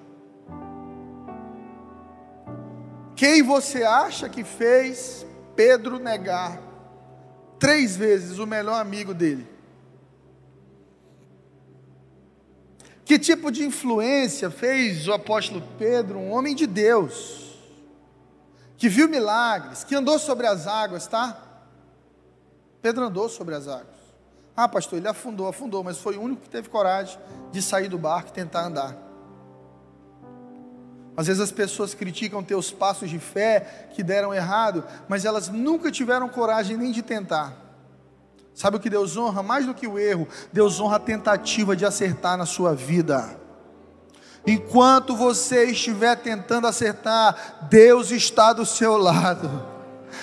Quem 3.17 3.43
você 3.43 3.83
acha 3.83 4.29
que 4.29 4.45
fez 4.45 5.27
Pedro 5.57 5.99
negar 5.99 6.68
três 7.59 7.97
vezes 7.97 8.39
o 8.39 8.47
melhor 8.47 8.81
amigo 8.81 9.13
dele? 9.13 9.47
Que 13.05 13.19
tipo 13.19 13.51
de 13.51 13.65
influência 13.65 14.51
fez 14.51 15.09
o 15.09 15.13
apóstolo 15.15 15.63
Pedro, 15.79 16.19
um 16.19 16.31
homem 16.31 16.55
de 16.55 16.67
Deus, 16.67 17.59
que 18.77 18.89
viu 18.89 19.09
milagres, 19.09 19.83
que 19.83 19.95
andou 19.95 20.19
sobre 20.19 20.47
as 20.47 20.67
águas, 20.67 21.07
tá? 21.07 21.43
Pedro 22.83 23.05
andou 23.05 23.29
sobre 23.29 23.55
as 23.55 23.67
águas. 23.67 23.97
Ah, 24.55 24.69
pastor, 24.69 24.99
ele 24.99 25.09
afundou, 25.09 25.49
afundou, 25.49 25.83
mas 25.83 25.99
foi 25.99 26.17
o 26.19 26.21
único 26.21 26.43
que 26.43 26.51
teve 26.51 26.69
coragem 26.69 27.19
de 27.51 27.63
sair 27.63 27.89
do 27.89 27.97
barco 27.97 28.29
e 28.29 28.33
tentar 28.33 28.67
andar. 28.67 29.08
Às 31.19 31.27
vezes 31.27 31.43
as 31.43 31.51
pessoas 31.51 31.95
criticam 31.95 32.45
teus 32.45 32.71
passos 32.71 33.11
de 33.11 33.19
fé 33.19 33.89
que 33.93 34.05
deram 34.05 34.33
errado, 34.33 34.85
mas 35.09 35.25
elas 35.25 35.49
nunca 35.49 35.91
tiveram 35.91 36.29
coragem 36.29 36.77
nem 36.77 36.93
de 36.93 37.03
tentar. 37.03 37.57
Sabe 38.55 38.77
o 38.77 38.81
que 38.81 38.89
Deus 38.89 39.17
honra? 39.17 39.43
Mais 39.43 39.67
do 39.67 39.75
que 39.75 39.89
o 39.89 39.99
erro, 39.99 40.29
Deus 40.53 40.79
honra 40.79 40.95
a 40.95 41.01
tentativa 41.01 41.75
de 41.75 41.85
acertar 41.85 42.39
na 42.39 42.47
sua 42.47 42.73
vida. 42.73 43.37
Enquanto 44.47 45.17
você 45.17 45.65
estiver 45.65 46.15
tentando 46.19 46.69
acertar, 46.69 47.67
Deus 47.69 48.13
está 48.13 48.53
do 48.53 48.65
seu 48.65 48.97
lado. 48.97 49.78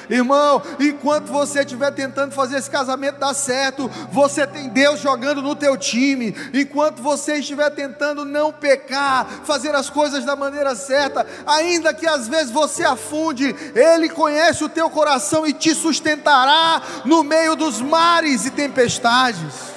Irmão, 0.09 0.61
enquanto 0.79 1.31
você 1.31 1.61
estiver 1.61 1.91
tentando 1.91 2.31
fazer 2.31 2.57
esse 2.57 2.69
casamento 2.69 3.19
dar 3.19 3.33
certo, 3.33 3.89
você 4.11 4.45
tem 4.45 4.69
Deus 4.69 4.99
jogando 4.99 5.41
no 5.41 5.55
teu 5.55 5.75
time. 5.77 6.35
Enquanto 6.53 7.01
você 7.01 7.35
estiver 7.35 7.69
tentando 7.71 8.23
não 8.23 8.51
pecar, 8.51 9.25
fazer 9.43 9.73
as 9.73 9.89
coisas 9.89 10.23
da 10.23 10.35
maneira 10.35 10.75
certa, 10.75 11.25
ainda 11.45 11.93
que 11.93 12.07
às 12.07 12.27
vezes 12.27 12.51
você 12.51 12.83
afunde, 12.83 13.55
Ele 13.75 14.09
conhece 14.09 14.63
o 14.63 14.69
teu 14.69 14.89
coração 14.89 15.45
e 15.45 15.53
te 15.53 15.73
sustentará 15.73 16.81
no 17.03 17.23
meio 17.23 17.55
dos 17.55 17.81
mares 17.81 18.45
e 18.45 18.51
tempestades. 18.51 19.75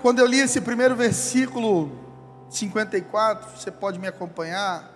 Quando 0.00 0.18
eu 0.18 0.26
li 0.26 0.40
esse 0.40 0.60
primeiro 0.60 0.96
versículo 0.96 2.01
54, 2.52 3.58
você 3.58 3.70
pode 3.70 3.98
me 3.98 4.06
acompanhar. 4.06 4.90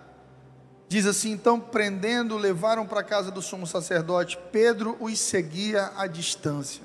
Diz 0.89 1.07
assim: 1.07 1.33
então, 1.33 1.59
prendendo, 1.59 2.37
levaram 2.37 2.87
para 2.87 3.01
a 3.01 3.05
casa 3.05 3.31
do 3.31 3.43
sumo 3.43 3.67
sacerdote. 3.67 4.39
Pedro 4.53 4.97
os 5.01 5.19
seguia 5.19 5.93
à 5.97 6.07
distância. 6.07 6.85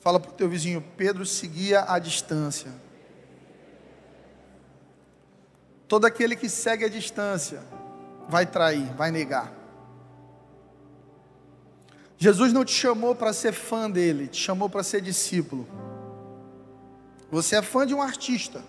Fala 0.00 0.18
para 0.18 0.30
o 0.30 0.34
teu 0.34 0.48
vizinho: 0.48 0.82
Pedro 0.96 1.24
seguia 1.24 1.84
à 1.86 1.98
distância. 1.98 2.70
Todo 5.86 6.06
aquele 6.06 6.36
que 6.36 6.48
segue 6.48 6.84
à 6.84 6.88
distância 6.88 7.62
vai 8.28 8.46
trair, 8.46 8.94
vai 8.94 9.10
negar. 9.10 9.52
Jesus 12.16 12.52
não 12.52 12.64
te 12.64 12.72
chamou 12.72 13.14
para 13.14 13.32
ser 13.32 13.52
fã 13.52 13.90
dele, 13.90 14.28
te 14.28 14.40
chamou 14.40 14.68
para 14.68 14.82
ser 14.82 15.00
discípulo. 15.00 15.66
Você 17.30 17.56
é 17.56 17.62
fã 17.62 17.86
de 17.86 17.94
um 17.94 18.02
artista. 18.02 18.62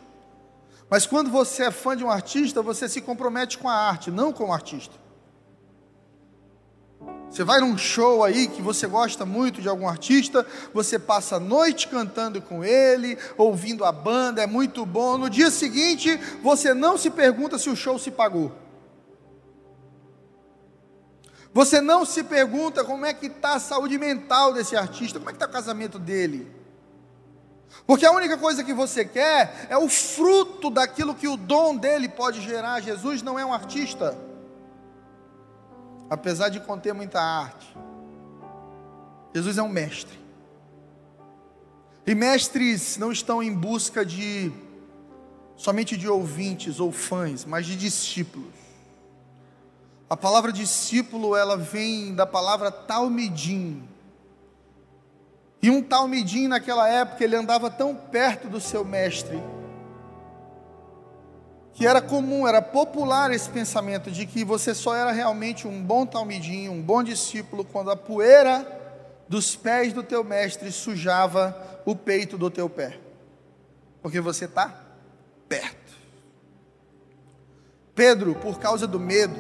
Mas 0.92 1.06
quando 1.06 1.32
você 1.32 1.64
é 1.64 1.72
fã 1.72 1.96
de 1.96 2.04
um 2.04 2.12
artista, 2.12 2.62
você 2.62 2.90
se 2.90 3.00
compromete 3.00 3.58
com 3.58 3.70
a 3.70 3.74
arte, 3.74 4.12
não 4.12 4.34
com 4.34 4.50
o 4.50 4.52
artista. 4.52 4.94
Você 7.30 7.46
vai 7.46 7.62
num 7.62 7.78
show 7.78 8.26
aí 8.26 8.50
que 8.50 8.62
você 8.62 8.88
gosta 8.88 9.26
muito 9.26 9.62
de 9.62 9.70
algum 9.70 9.88
artista, 9.88 10.46
você 10.74 11.00
passa 11.00 11.38
a 11.38 11.40
noite 11.40 11.88
cantando 11.88 12.42
com 12.42 12.62
ele, 12.62 13.18
ouvindo 13.38 13.86
a 13.86 13.92
banda, 13.94 14.44
é 14.44 14.46
muito 14.46 14.86
bom. 14.86 15.18
No 15.18 15.30
dia 15.30 15.50
seguinte, 15.50 16.18
você 16.44 16.74
não 16.74 16.98
se 16.98 17.10
pergunta 17.10 17.58
se 17.58 17.70
o 17.70 17.76
show 17.76 17.98
se 17.98 18.12
pagou. 18.12 18.52
Você 21.54 21.80
não 21.80 22.04
se 22.04 22.22
pergunta 22.22 22.84
como 22.84 23.06
é 23.06 23.14
que 23.14 23.28
está 23.28 23.54
a 23.54 23.60
saúde 23.62 23.98
mental 23.98 24.52
desse 24.52 24.76
artista, 24.76 25.20
como 25.20 25.30
é 25.30 25.32
que 25.32 25.38
está 25.38 25.48
o 25.48 25.54
casamento 25.54 25.98
dele. 25.98 26.61
Porque 27.86 28.06
a 28.06 28.12
única 28.12 28.38
coisa 28.38 28.64
que 28.64 28.74
você 28.74 29.04
quer 29.04 29.68
é 29.70 29.78
o 29.78 29.90
fruto 29.90 30.70
daquilo 30.70 31.16
que 31.16 31.28
o 31.28 31.38
dom 31.38 31.76
dele 31.76 32.08
pode 32.08 32.42
gerar. 32.42 32.82
Jesus 32.82 33.22
não 33.22 33.38
é 33.40 33.46
um 33.46 33.54
artista 33.54 34.16
apesar 36.12 36.50
de 36.50 36.60
conter 36.60 36.94
muita 36.94 37.22
arte. 37.22 37.74
Jesus 39.34 39.58
é 39.58 39.64
um 39.64 39.70
mestre. 39.70 40.20
E 42.06 42.14
mestres 42.14 42.98
não 42.98 43.14
estão 43.14 43.42
em 43.42 43.54
busca 43.54 44.06
de 44.06 44.52
somente 45.56 45.96
de 45.96 46.10
ouvintes 46.10 46.82
ou 46.82 46.92
fãs, 46.92 47.46
mas 47.46 47.66
de 47.66 47.78
discípulos. 47.78 48.54
A 50.10 50.18
palavra 50.18 50.52
discípulo, 50.52 51.34
ela 51.34 51.56
vem 51.56 52.14
da 52.14 52.26
palavra 52.26 52.70
talmidim. 52.70 53.88
E 55.62 55.70
um 55.70 55.82
talmidim 55.82 56.48
naquela 56.48 56.90
época, 56.90 57.24
ele 57.24 57.36
andava 57.36 57.70
tão 57.70 57.96
perto 57.96 58.48
do 58.48 58.60
seu 58.60 58.84
mestre, 58.84 59.42
que 61.74 61.86
era 61.86 62.02
comum, 62.02 62.48
era 62.48 62.62
popular 62.62 63.32
esse 63.32 63.50
pensamento 63.50 64.10
de 64.12 64.26
que 64.26 64.44
você 64.44 64.74
só 64.74 64.96
era 64.96 65.12
realmente 65.12 65.68
um 65.68 65.82
bom 65.84 66.06
talmidinho, 66.06 66.72
um 66.72 66.82
bom 66.82 67.04
discípulo, 67.04 67.64
quando 67.64 67.92
a 67.92 67.96
poeira 67.96 68.80
dos 69.28 69.56
pés 69.56 69.94
do 69.94 70.04
teu 70.04 70.24
mestre 70.24 70.72
sujava 70.72 71.56
o 71.86 71.96
peito 71.96 72.38
do 72.38 72.50
teu 72.50 72.70
pé, 72.70 73.00
porque 74.02 74.20
você 74.20 74.46
está 74.46 74.76
perto. 75.48 75.94
Pedro, 77.94 78.36
por 78.36 78.60
causa 78.60 78.88
do 78.88 79.00
medo, 79.00 79.40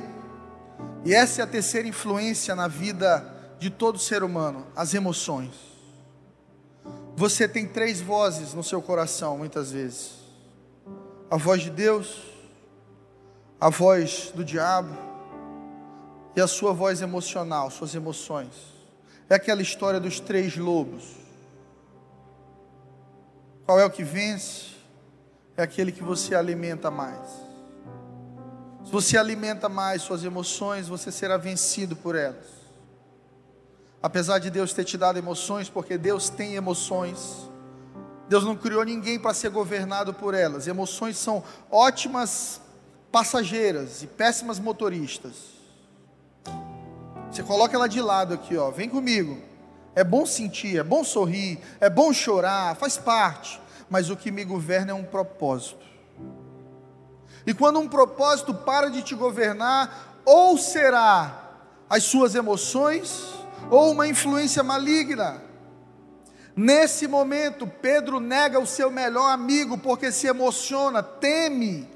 e 1.03 1.13
essa 1.13 1.41
é 1.41 1.43
a 1.43 1.47
terceira 1.47 1.87
influência 1.87 2.55
na 2.55 2.67
vida 2.67 3.25
de 3.59 3.69
todo 3.69 3.97
ser 3.97 4.23
humano, 4.23 4.67
as 4.75 4.93
emoções. 4.93 5.70
Você 7.15 7.47
tem 7.47 7.67
três 7.67 8.01
vozes 8.01 8.53
no 8.53 8.63
seu 8.63 8.81
coração, 8.81 9.37
muitas 9.37 9.71
vezes 9.71 10.21
a 11.31 11.37
voz 11.37 11.61
de 11.61 11.69
Deus, 11.69 12.17
a 13.57 13.69
voz 13.69 14.33
do 14.35 14.43
diabo 14.43 14.93
e 16.35 16.41
a 16.41 16.47
sua 16.47 16.73
voz 16.73 17.01
emocional, 17.01 17.71
suas 17.71 17.95
emoções. 17.95 18.51
É 19.29 19.35
aquela 19.35 19.61
história 19.61 19.97
dos 19.97 20.19
três 20.19 20.57
lobos. 20.57 21.15
Qual 23.65 23.79
é 23.79 23.85
o 23.85 23.89
que 23.89 24.03
vence? 24.03 24.71
É 25.55 25.63
aquele 25.63 25.93
que 25.93 26.03
você 26.03 26.35
alimenta 26.35 26.91
mais. 26.91 27.29
Se 28.83 28.91
você 28.91 29.17
alimenta 29.17 29.69
mais 29.69 30.01
suas 30.01 30.25
emoções, 30.25 30.89
você 30.89 31.13
será 31.13 31.37
vencido 31.37 31.95
por 31.95 32.13
elas. 32.13 32.60
Apesar 34.01 34.39
de 34.39 34.49
Deus 34.49 34.73
ter 34.73 34.83
te 34.83 34.97
dado 34.97 35.19
emoções, 35.19 35.69
porque 35.69 35.97
Deus 35.97 36.29
tem 36.29 36.55
emoções, 36.55 37.49
Deus 38.27 38.43
não 38.43 38.55
criou 38.55 38.83
ninguém 38.83 39.19
para 39.19 39.33
ser 39.33 39.49
governado 39.49 40.13
por 40.13 40.33
elas. 40.33 40.67
Emoções 40.67 41.17
são 41.17 41.43
ótimas 41.69 42.61
passageiras 43.11 44.01
e 44.01 44.07
péssimas 44.07 44.57
motoristas. 44.57 45.33
Você 47.29 47.43
coloca 47.43 47.75
ela 47.75 47.87
de 47.87 48.01
lado 48.01 48.33
aqui, 48.33 48.57
ó. 48.57 48.71
Vem 48.71 48.89
comigo. 48.89 49.37
É 49.93 50.03
bom 50.03 50.25
sentir, 50.25 50.77
é 50.77 50.83
bom 50.83 51.03
sorrir, 51.03 51.59
é 51.79 51.89
bom 51.89 52.13
chorar, 52.13 52.75
faz 52.77 52.97
parte. 52.97 53.59
Mas 53.89 54.09
o 54.09 54.15
que 54.15 54.31
me 54.31 54.45
governa 54.45 54.91
é 54.91 54.95
um 54.95 55.03
propósito. 55.03 55.85
E 57.45 57.53
quando 57.53 57.79
um 57.79 57.87
propósito 57.89 58.53
para 58.53 58.89
de 58.89 59.01
te 59.01 59.13
governar, 59.13 60.21
ou 60.23 60.57
será 60.57 61.49
as 61.89 62.03
suas 62.03 62.35
emoções, 62.35 63.40
ou 63.69 63.91
uma 63.91 64.07
influência 64.07 64.63
maligna. 64.63 65.41
Nesse 66.55 67.07
momento, 67.07 67.65
Pedro 67.65 68.19
nega 68.19 68.59
o 68.59 68.67
seu 68.67 68.91
melhor 68.91 69.31
amigo 69.31 69.77
porque 69.77 70.11
se 70.11 70.27
emociona, 70.27 71.01
teme. 71.01 71.89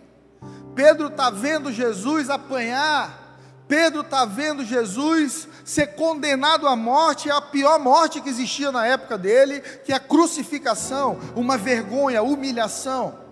Pedro 0.73 1.07
está 1.07 1.29
vendo 1.29 1.71
Jesus 1.71 2.29
apanhar. 2.29 3.23
Pedro 3.67 4.01
está 4.01 4.25
vendo 4.25 4.63
Jesus 4.63 5.47
ser 5.63 5.95
condenado 5.95 6.67
à 6.67 6.75
morte, 6.75 7.31
a 7.31 7.41
pior 7.41 7.79
morte 7.79 8.21
que 8.21 8.29
existia 8.29 8.71
na 8.71 8.85
época 8.85 9.17
dele, 9.17 9.59
que 9.59 9.91
é 9.91 9.95
a 9.95 9.99
crucificação, 9.99 11.19
uma 11.35 11.57
vergonha, 11.57 12.21
humilhação. 12.21 13.24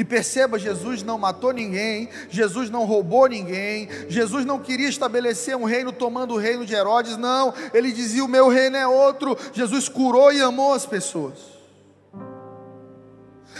E 0.00 0.04
perceba, 0.04 0.58
Jesus 0.58 1.02
não 1.02 1.18
matou 1.18 1.52
ninguém, 1.52 2.08
Jesus 2.30 2.70
não 2.70 2.86
roubou 2.86 3.26
ninguém, 3.26 3.86
Jesus 4.08 4.46
não 4.46 4.58
queria 4.58 4.88
estabelecer 4.88 5.54
um 5.54 5.64
reino 5.64 5.92
tomando 5.92 6.32
o 6.32 6.38
reino 6.38 6.64
de 6.64 6.74
Herodes, 6.74 7.18
não, 7.18 7.52
ele 7.74 7.92
dizia: 7.92 8.24
O 8.24 8.28
meu 8.28 8.48
reino 8.48 8.78
é 8.78 8.86
outro. 8.86 9.36
Jesus 9.52 9.90
curou 9.90 10.32
e 10.32 10.40
amou 10.40 10.72
as 10.72 10.86
pessoas. 10.86 11.34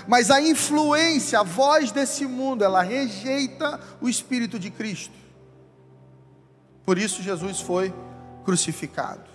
Mas 0.09 0.31
a 0.31 0.41
influência, 0.41 1.41
a 1.41 1.43
voz 1.43 1.93
desse 1.93 2.25
mundo, 2.25 2.65
ela 2.65 2.81
rejeita 2.81 3.79
o 4.01 4.09
Espírito 4.09 4.59
de 4.59 4.71
Cristo. 4.71 5.13
Por 6.87 6.97
isso 6.97 7.23
Jesus 7.23 7.61
foi 7.61 7.93
crucificado. 8.47 9.29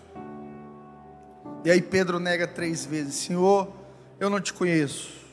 E 1.64 1.70
aí 1.70 1.84
Pedro 1.84 2.20
nega 2.20 2.48
três 2.48 2.84
vezes: 2.84 3.14
Senhor, 3.14 3.72
eu 4.20 4.28
não 4.28 4.42
te 4.42 4.52
conheço 4.52 5.25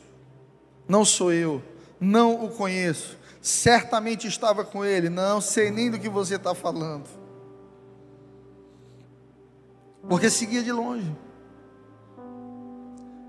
não 0.92 1.06
sou 1.06 1.32
eu, 1.32 1.62
não 1.98 2.44
o 2.44 2.50
conheço, 2.50 3.16
certamente 3.40 4.26
estava 4.26 4.62
com 4.62 4.84
ele, 4.84 5.08
não 5.08 5.40
sei 5.40 5.70
nem 5.70 5.90
do 5.90 5.98
que 5.98 6.06
você 6.06 6.34
está 6.34 6.54
falando. 6.54 7.08
Porque 10.06 10.28
seguia 10.28 10.62
de 10.62 10.70
longe. 10.70 11.10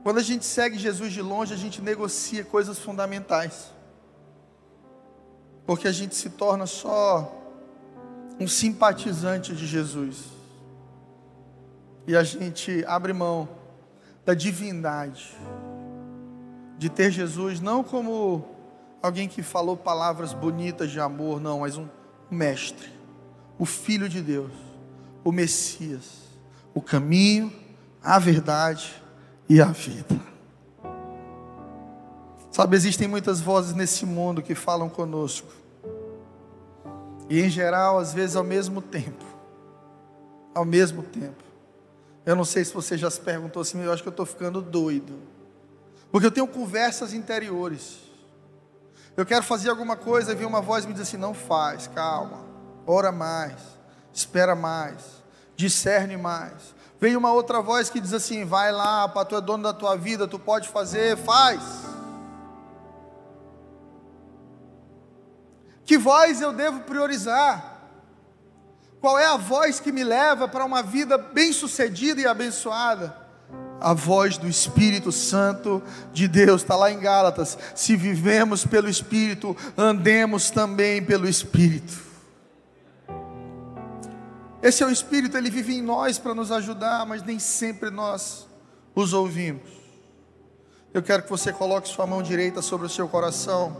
Quando 0.04 0.18
a 0.18 0.22
gente 0.22 0.44
segue 0.44 0.78
Jesus 0.78 1.14
de 1.14 1.22
longe, 1.22 1.54
a 1.54 1.58
gente 1.58 1.82
negocia 1.82 2.44
coisas 2.44 2.78
fundamentais. 2.78 3.72
Porque 5.66 5.88
a 5.88 5.92
gente 5.94 6.16
se 6.16 6.32
torna 6.32 6.66
só 6.66 7.34
um 8.42 8.48
simpatizante 8.48 9.56
de 9.56 9.66
Jesus. 9.66 10.26
E 12.06 12.14
a 12.14 12.24
gente 12.24 12.84
abre 12.86 13.14
mão 13.14 13.48
da 14.26 14.34
divindade 14.34 15.34
de 16.78 16.90
ter 16.90 17.12
Jesus 17.12 17.60
não 17.60 17.84
como 17.84 18.46
alguém 19.02 19.28
que 19.28 19.44
falou 19.44 19.76
palavras 19.76 20.34
bonitas 20.34 20.92
de 20.92 21.00
amor, 21.00 21.40
não, 21.40 21.60
mas 21.60 21.78
um 21.78 21.88
mestre, 22.30 22.90
o 23.60 23.66
Filho 23.66 24.08
de 24.08 24.22
Deus, 24.22 24.52
o 25.24 25.32
Messias, 25.32 26.24
o 26.74 26.82
caminho, 26.82 27.52
a 28.02 28.18
verdade 28.18 28.94
e 29.48 29.62
a 29.62 29.66
vida. 29.66 30.20
Sabe, 32.52 32.76
existem 32.76 33.08
muitas 33.08 33.42
vozes 33.42 33.74
nesse 33.74 34.06
mundo 34.06 34.42
que 34.42 34.56
falam 34.56 34.88
conosco, 34.90 35.50
e 37.30 37.42
em 37.42 37.50
geral, 37.50 37.98
às 37.98 38.14
vezes 38.14 38.36
ao 38.36 38.44
mesmo 38.44 38.82
tempo. 38.82 39.26
Ao 40.54 40.66
mesmo 40.66 41.02
tempo. 41.02 41.44
Eu 42.26 42.36
não 42.36 42.46
sei 42.46 42.64
se 42.64 42.74
você 42.74 42.98
já 42.98 43.10
se 43.10 43.20
perguntou 43.20 43.62
assim, 43.62 43.82
eu 43.82 43.92
acho 43.92 44.04
que 44.04 44.08
eu 44.08 44.12
estou 44.12 44.26
ficando 44.26 44.62
doido. 44.62 45.14
Porque 46.14 46.28
eu 46.28 46.32
tenho 46.32 46.48
conversas 46.48 47.12
interiores. 47.12 47.98
Eu 49.18 49.26
quero 49.26 49.42
fazer 49.42 49.72
alguma 49.72 49.96
coisa 49.96 50.32
e 50.32 50.36
vem 50.36 50.46
uma 50.46 50.62
voz 50.62 50.86
me 50.86 50.94
diz 50.94 51.02
assim: 51.02 51.18
não 51.18 51.34
faz, 51.34 51.88
calma, 51.88 52.46
ora 52.86 53.12
mais, 53.12 53.60
espera 54.14 54.56
mais, 54.56 55.24
discerne 55.56 56.16
mais. 56.16 56.76
Vem 57.00 57.16
uma 57.18 57.34
outra 57.34 57.64
voz 57.64 57.90
que 57.90 58.00
diz 58.00 58.14
assim: 58.14 58.46
vai 58.46 58.72
lá, 58.72 59.10
para 59.10 59.26
tu 59.26 59.36
é 59.36 59.42
dono 59.42 59.64
da 59.64 59.74
tua 59.74 59.98
vida, 59.98 60.28
tu 60.28 60.38
pode 60.38 60.70
fazer, 60.70 61.18
faz. 61.18 61.64
Que 65.84 65.98
voz 65.98 66.42
eu 66.42 66.54
devo 66.54 66.82
priorizar? 66.82 67.90
Qual 69.02 69.18
é 69.18 69.26
a 69.26 69.36
voz 69.36 69.80
que 69.80 69.92
me 69.92 70.04
leva 70.04 70.48
para 70.48 70.64
uma 70.64 70.84
vida 70.84 71.18
bem-sucedida 71.18 72.22
e 72.22 72.28
abençoada? 72.28 73.23
A 73.80 73.94
voz 73.94 74.38
do 74.38 74.48
Espírito 74.48 75.12
Santo 75.12 75.82
de 76.14 76.28
Deus, 76.28 76.62
está 76.62 76.76
lá 76.76 76.92
em 76.92 77.00
Gálatas. 77.00 77.58
Se 77.76 77.96
vivemos 77.96 78.66
pelo 78.66 78.90
Espírito, 78.90 79.56
andemos 79.78 80.50
também 80.50 81.04
pelo 81.04 81.28
Espírito. 81.28 81.94
Esse 84.62 84.82
é 84.82 84.86
o 84.86 84.90
Espírito, 84.90 85.38
ele 85.38 85.50
vive 85.50 85.76
em 85.76 85.82
nós 85.82 86.18
para 86.18 86.34
nos 86.34 86.50
ajudar, 86.50 87.06
mas 87.06 87.22
nem 87.22 87.38
sempre 87.38 87.90
nós 87.90 88.48
os 88.96 89.12
ouvimos. 89.12 89.70
Eu 90.94 91.04
quero 91.04 91.24
que 91.24 91.30
você 91.30 91.52
coloque 91.52 91.90
sua 91.90 92.08
mão 92.08 92.24
direita 92.24 92.62
sobre 92.62 92.86
o 92.86 92.90
seu 92.90 93.10
coração 93.10 93.76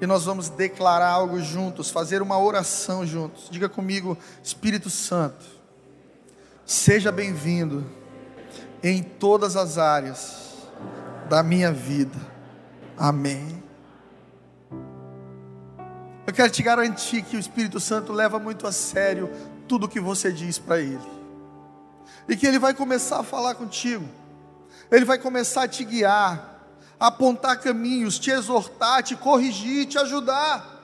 e 0.00 0.06
nós 0.06 0.24
vamos 0.24 0.48
declarar 0.48 1.10
algo 1.10 1.40
juntos, 1.40 1.90
fazer 1.90 2.22
uma 2.22 2.38
oração 2.38 3.04
juntos. 3.04 3.48
Diga 3.50 3.68
comigo, 3.68 4.16
Espírito 4.42 4.88
Santo, 4.88 5.44
seja 6.64 7.10
bem-vindo 7.10 7.84
em 8.82 9.02
todas 9.02 9.56
as 9.56 9.78
áreas 9.78 10.56
da 11.28 11.42
minha 11.42 11.72
vida. 11.72 12.18
Amém. 12.96 13.62
Eu 16.26 16.32
quero 16.32 16.50
te 16.50 16.62
garantir 16.62 17.22
que 17.22 17.36
o 17.36 17.40
Espírito 17.40 17.80
Santo 17.80 18.12
leva 18.12 18.38
muito 18.38 18.66
a 18.66 18.72
sério 18.72 19.30
tudo 19.66 19.86
o 19.86 19.88
que 19.88 20.00
você 20.00 20.30
diz 20.30 20.58
para 20.58 20.78
ele. 20.78 21.18
E 22.28 22.36
que 22.36 22.46
ele 22.46 22.58
vai 22.58 22.74
começar 22.74 23.20
a 23.20 23.24
falar 23.24 23.54
contigo. 23.54 24.06
Ele 24.90 25.04
vai 25.04 25.18
começar 25.18 25.64
a 25.64 25.68
te 25.68 25.84
guiar 25.84 26.58
apontar 26.98 27.60
caminhos, 27.60 28.18
te 28.18 28.30
exortar, 28.30 29.02
te 29.02 29.14
corrigir, 29.14 29.86
te 29.86 29.98
ajudar. 29.98 30.76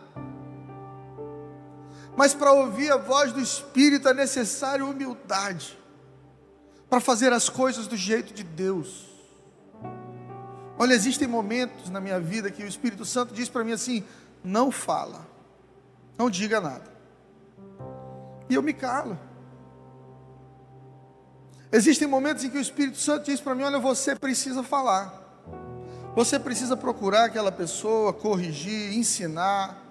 Mas 2.16 2.33
para 2.33 2.52
ouvir 2.52 2.92
a 2.92 2.96
voz 2.96 3.33
do 3.33 3.40
Espírito 3.40 4.09
é 4.09 4.14
necessário 4.14 4.88
humildade, 4.88 5.76
para 6.94 7.00
fazer 7.00 7.33
as 7.33 7.48
coisas 7.48 7.88
do 7.88 7.96
jeito 7.96 8.33
de 8.33 8.44
Deus. 8.44 9.07
Olha, 10.78 10.94
existem 10.94 11.26
momentos 11.26 11.90
na 11.90 12.00
minha 12.00 12.20
vida 12.20 12.52
que 12.52 12.62
o 12.62 12.68
Espírito 12.68 13.04
Santo 13.04 13.35
diz 13.35 13.48
para 13.48 13.64
mim 13.64 13.72
assim: 13.72 14.04
não 14.44 14.70
fala, 14.70 15.26
não 16.16 16.30
diga 16.30 16.61
nada. 16.61 16.85
E 18.48 18.54
eu 18.54 18.62
me 18.62 18.72
calo. 18.72 19.18
Existem 21.72 22.07
momentos 22.07 22.44
em 22.44 22.50
que 22.50 22.59
o 22.59 22.61
Espírito 22.61 22.98
Santo 22.98 23.24
diz 23.24 23.40
para 23.40 23.57
mim: 23.57 23.64
olha, 23.64 23.80
você 23.80 24.14
precisa 24.14 24.62
falar. 24.62 25.20
Você 26.14 26.38
precisa 26.38 26.76
procurar 26.76 27.24
aquela 27.24 27.50
pessoa, 27.50 28.12
corrigir, 28.12 28.96
ensinar. 28.96 29.83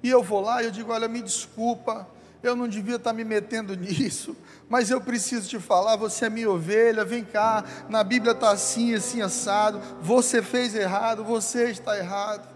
E 0.00 0.08
eu 0.08 0.22
vou 0.22 0.40
lá 0.40 0.62
e 0.62 0.66
eu 0.66 0.70
digo: 0.70 0.92
olha, 0.92 1.08
me 1.08 1.22
desculpa, 1.22 2.06
eu 2.42 2.56
não 2.56 2.66
devia 2.66 2.96
estar 2.96 3.12
me 3.12 3.24
metendo 3.24 3.76
nisso, 3.76 4.36
mas 4.68 4.90
eu 4.90 5.00
preciso 5.00 5.48
te 5.48 5.58
falar, 5.60 5.96
você 5.96 6.26
é 6.26 6.30
minha 6.30 6.50
ovelha, 6.50 7.04
vem 7.04 7.24
cá, 7.24 7.64
na 7.88 8.02
Bíblia 8.02 8.32
está 8.32 8.50
assim, 8.50 8.94
assim, 8.94 9.22
assado, 9.22 9.80
você 10.00 10.42
fez 10.42 10.74
errado, 10.74 11.22
você 11.22 11.70
está 11.70 11.96
errado. 11.96 12.48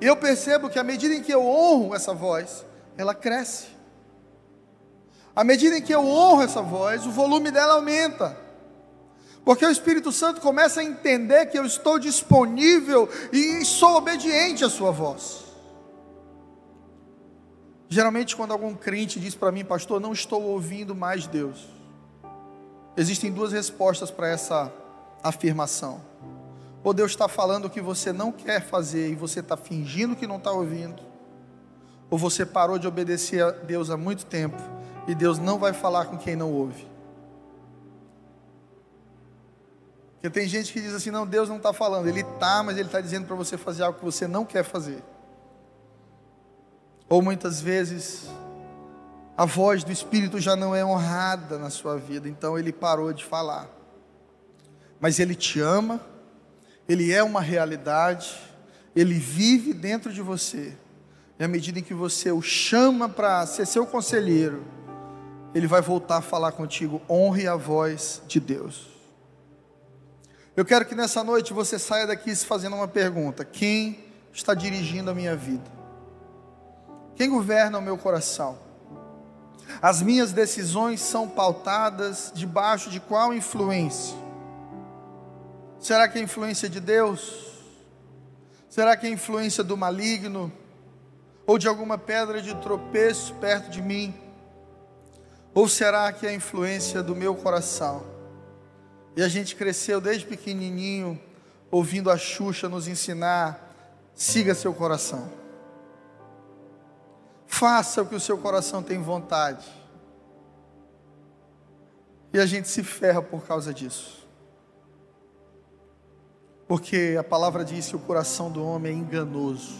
Eu 0.00 0.16
percebo 0.16 0.68
que 0.68 0.78
à 0.78 0.84
medida 0.84 1.14
em 1.14 1.22
que 1.22 1.32
eu 1.32 1.44
honro 1.44 1.94
essa 1.94 2.14
voz, 2.14 2.64
ela 2.96 3.14
cresce. 3.14 3.66
À 5.34 5.44
medida 5.44 5.78
em 5.78 5.82
que 5.82 5.94
eu 5.94 6.04
honro 6.04 6.42
essa 6.42 6.62
voz, 6.62 7.06
o 7.06 7.10
volume 7.10 7.50
dela 7.50 7.74
aumenta. 7.74 8.36
Porque 9.44 9.64
o 9.64 9.70
Espírito 9.70 10.12
Santo 10.12 10.40
começa 10.40 10.80
a 10.80 10.84
entender 10.84 11.46
que 11.46 11.58
eu 11.58 11.64
estou 11.64 11.98
disponível 11.98 13.08
e 13.32 13.64
sou 13.64 13.96
obediente 13.96 14.64
à 14.64 14.68
Sua 14.68 14.90
voz. 14.90 15.47
Geralmente, 17.88 18.36
quando 18.36 18.52
algum 18.52 18.74
crente 18.74 19.18
diz 19.18 19.34
para 19.34 19.50
mim, 19.50 19.64
pastor, 19.64 20.00
não 20.00 20.12
estou 20.12 20.42
ouvindo 20.42 20.94
mais 20.94 21.26
Deus, 21.26 21.68
existem 22.96 23.32
duas 23.32 23.52
respostas 23.52 24.10
para 24.10 24.28
essa 24.28 24.72
afirmação. 25.22 26.00
Ou 26.84 26.92
Deus 26.92 27.12
está 27.12 27.28
falando 27.28 27.64
o 27.64 27.70
que 27.70 27.80
você 27.80 28.12
não 28.12 28.30
quer 28.30 28.62
fazer 28.62 29.10
e 29.10 29.14
você 29.14 29.40
está 29.40 29.56
fingindo 29.56 30.14
que 30.14 30.26
não 30.26 30.36
está 30.36 30.52
ouvindo, 30.52 31.02
ou 32.10 32.18
você 32.18 32.44
parou 32.44 32.78
de 32.78 32.86
obedecer 32.86 33.42
a 33.42 33.50
Deus 33.50 33.90
há 33.90 33.96
muito 33.96 34.26
tempo 34.26 34.56
e 35.06 35.14
Deus 35.14 35.38
não 35.38 35.58
vai 35.58 35.72
falar 35.72 36.04
com 36.06 36.18
quem 36.18 36.36
não 36.36 36.52
ouve. 36.52 36.86
Porque 40.14 40.28
tem 40.30 40.48
gente 40.48 40.72
que 40.72 40.80
diz 40.80 40.92
assim: 40.92 41.10
não, 41.10 41.26
Deus 41.26 41.48
não 41.48 41.56
está 41.56 41.72
falando. 41.72 42.08
Ele 42.08 42.20
está, 42.20 42.62
mas 42.62 42.76
Ele 42.76 42.88
está 42.88 43.00
dizendo 43.00 43.26
para 43.26 43.36
você 43.36 43.56
fazer 43.56 43.84
algo 43.84 43.98
que 43.98 44.04
você 44.04 44.26
não 44.26 44.44
quer 44.44 44.64
fazer. 44.64 45.02
Ou 47.08 47.22
muitas 47.22 47.60
vezes, 47.60 48.28
a 49.36 49.44
voz 49.44 49.82
do 49.82 49.90
Espírito 49.90 50.38
já 50.38 50.54
não 50.54 50.74
é 50.74 50.84
honrada 50.84 51.58
na 51.58 51.70
sua 51.70 51.96
vida, 51.96 52.28
então 52.28 52.58
Ele 52.58 52.72
parou 52.72 53.12
de 53.12 53.24
falar. 53.24 53.68
Mas 55.00 55.18
Ele 55.18 55.34
te 55.34 55.60
ama, 55.60 56.00
Ele 56.88 57.12
é 57.12 57.22
uma 57.22 57.40
realidade, 57.40 58.36
Ele 58.94 59.14
vive 59.14 59.72
dentro 59.72 60.12
de 60.12 60.20
você. 60.20 60.76
E 61.38 61.44
à 61.44 61.48
medida 61.48 61.78
em 61.78 61.82
que 61.82 61.94
você 61.94 62.32
o 62.32 62.42
chama 62.42 63.08
para 63.08 63.46
ser 63.46 63.64
seu 63.64 63.86
conselheiro, 63.86 64.64
Ele 65.54 65.68
vai 65.68 65.80
voltar 65.80 66.16
a 66.16 66.22
falar 66.22 66.52
contigo. 66.52 67.00
Honre 67.08 67.46
a 67.46 67.54
voz 67.54 68.20
de 68.26 68.40
Deus. 68.40 68.88
Eu 70.56 70.64
quero 70.64 70.84
que 70.84 70.96
nessa 70.96 71.22
noite 71.22 71.52
você 71.52 71.78
saia 71.78 72.08
daqui 72.08 72.34
se 72.34 72.44
fazendo 72.44 72.74
uma 72.74 72.88
pergunta: 72.88 73.44
quem 73.44 74.04
está 74.32 74.52
dirigindo 74.52 75.10
a 75.12 75.14
minha 75.14 75.36
vida? 75.36 75.77
Quem 77.18 77.28
governa 77.28 77.78
o 77.78 77.82
meu 77.82 77.98
coração? 77.98 78.56
As 79.82 80.00
minhas 80.00 80.30
decisões 80.30 81.00
são 81.00 81.28
pautadas 81.28 82.30
debaixo 82.32 82.90
de 82.90 83.00
qual 83.00 83.34
influência? 83.34 84.16
Será 85.80 86.08
que 86.08 86.16
é 86.16 86.20
a 86.20 86.24
influência 86.24 86.68
de 86.68 86.78
Deus? 86.78 87.48
Será 88.70 88.96
que 88.96 89.04
é 89.04 89.10
a 89.10 89.12
influência 89.12 89.64
do 89.64 89.76
maligno? 89.76 90.52
Ou 91.44 91.58
de 91.58 91.66
alguma 91.66 91.98
pedra 91.98 92.40
de 92.40 92.54
tropeço 92.54 93.34
perto 93.34 93.68
de 93.68 93.82
mim? 93.82 94.14
Ou 95.52 95.68
será 95.68 96.12
que 96.12 96.24
é 96.24 96.30
a 96.30 96.34
influência 96.34 97.02
do 97.02 97.16
meu 97.16 97.34
coração? 97.34 98.06
E 99.16 99.22
a 99.24 99.28
gente 99.28 99.56
cresceu 99.56 100.00
desde 100.00 100.24
pequenininho 100.24 101.20
ouvindo 101.68 102.12
a 102.12 102.16
Xuxa 102.16 102.68
nos 102.68 102.86
ensinar: 102.86 103.74
siga 104.14 104.54
seu 104.54 104.72
coração. 104.72 105.37
Faça 107.48 108.02
o 108.02 108.06
que 108.06 108.14
o 108.14 108.20
seu 108.20 108.38
coração 108.38 108.82
tem 108.82 109.02
vontade. 109.02 109.66
E 112.32 112.38
a 112.38 112.46
gente 112.46 112.68
se 112.68 112.84
ferra 112.84 113.20
por 113.20 113.42
causa 113.44 113.74
disso. 113.74 114.28
Porque 116.68 117.16
a 117.18 117.24
palavra 117.24 117.64
diz 117.64 117.88
que 117.88 117.96
o 117.96 117.98
coração 117.98 118.50
do 118.50 118.62
homem 118.62 118.92
é 118.92 118.94
enganoso. 118.94 119.74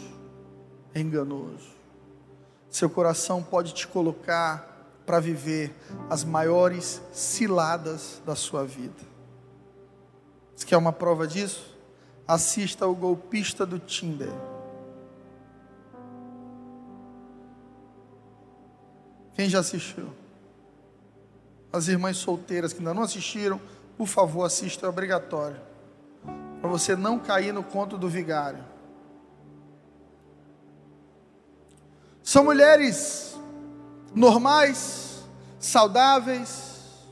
É 0.95 1.01
enganoso. 1.01 1.69
Seu 2.71 2.89
coração 2.89 3.43
pode 3.43 3.75
te 3.75 3.87
colocar 3.87 5.03
para 5.05 5.21
viver 5.21 5.75
as 6.09 6.25
maiores 6.25 7.01
ciladas 7.13 8.21
da 8.25 8.35
sua 8.35 8.65
vida. 8.65 9.07
Você 10.57 10.67
quer 10.67 10.77
uma 10.79 10.93
prova 10.93 11.27
disso? 11.27 11.77
Assista 12.27 12.87
o 12.87 12.95
golpista 12.95 13.65
do 13.65 13.79
Tinder. 13.79 14.33
Quem 19.39 19.49
já 19.49 19.61
assistiu? 19.61 20.13
As 21.73 21.87
irmãs 21.87 22.17
solteiras 22.17 22.73
que 22.73 22.81
ainda 22.81 22.93
não 22.93 23.05
assistiram, 23.05 23.61
por 23.97 24.09
favor, 24.09 24.43
assista, 24.43 24.85
é 24.85 24.89
obrigatório. 24.89 25.61
Para 26.61 26.69
você 26.69 26.97
não 26.97 27.21
cair 27.21 27.55
no 27.55 27.63
conto 27.63 27.97
do 27.97 28.09
vigário. 28.09 28.65
São 32.21 32.43
mulheres 32.43 33.39
normais, 34.13 35.23
saudáveis, 35.61 37.07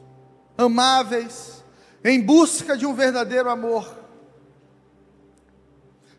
amáveis, 0.59 1.63
em 2.05 2.21
busca 2.21 2.77
de 2.77 2.85
um 2.85 2.93
verdadeiro 2.93 3.49
amor, 3.49 3.89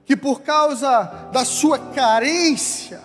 que 0.05 0.15
por 0.15 0.39
causa 0.41 1.03
da 1.33 1.43
sua 1.43 1.77
carência, 1.77 3.01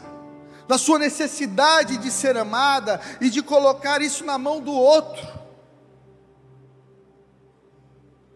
da 0.73 0.79
sua 0.79 0.99
necessidade 0.99 1.99
de 1.99 2.11
ser 2.11 2.35
amada 2.35 2.99
e 3.21 3.29
de 3.29 3.43
colocar 3.43 4.01
isso 4.01 4.25
na 4.25 4.39
mão 4.39 4.59
do 4.59 4.73
outro, 4.73 5.23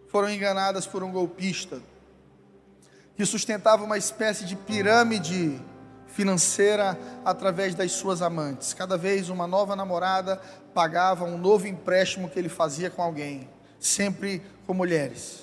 foram 0.08 0.28
enganadas 0.28 0.86
por 0.86 1.02
um 1.02 1.10
golpista 1.10 1.80
que 3.16 3.24
sustentava 3.24 3.84
uma 3.84 3.96
espécie 3.96 4.44
de 4.44 4.54
pirâmide 4.54 5.58
financeira 6.08 7.00
através 7.24 7.74
das 7.74 7.92
suas 7.92 8.20
amantes. 8.20 8.74
Cada 8.74 8.98
vez 8.98 9.30
uma 9.30 9.46
nova 9.46 9.74
namorada 9.74 10.36
pagava 10.74 11.24
um 11.24 11.38
novo 11.38 11.66
empréstimo 11.66 12.28
que 12.28 12.38
ele 12.38 12.50
fazia 12.50 12.90
com 12.90 13.00
alguém 13.00 13.48
sempre 13.80 14.42
com 14.66 14.74
mulheres 14.74 15.40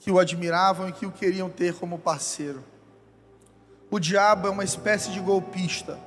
que 0.00 0.10
o 0.10 0.18
admiravam 0.18 0.88
e 0.88 0.92
que 0.92 1.06
o 1.06 1.12
queriam 1.12 1.48
ter 1.48 1.74
como 1.74 1.96
parceiro. 1.96 2.64
O 3.90 3.98
diabo 3.98 4.48
é 4.48 4.50
uma 4.50 4.64
espécie 4.64 5.10
de 5.10 5.20
golpista. 5.20 5.98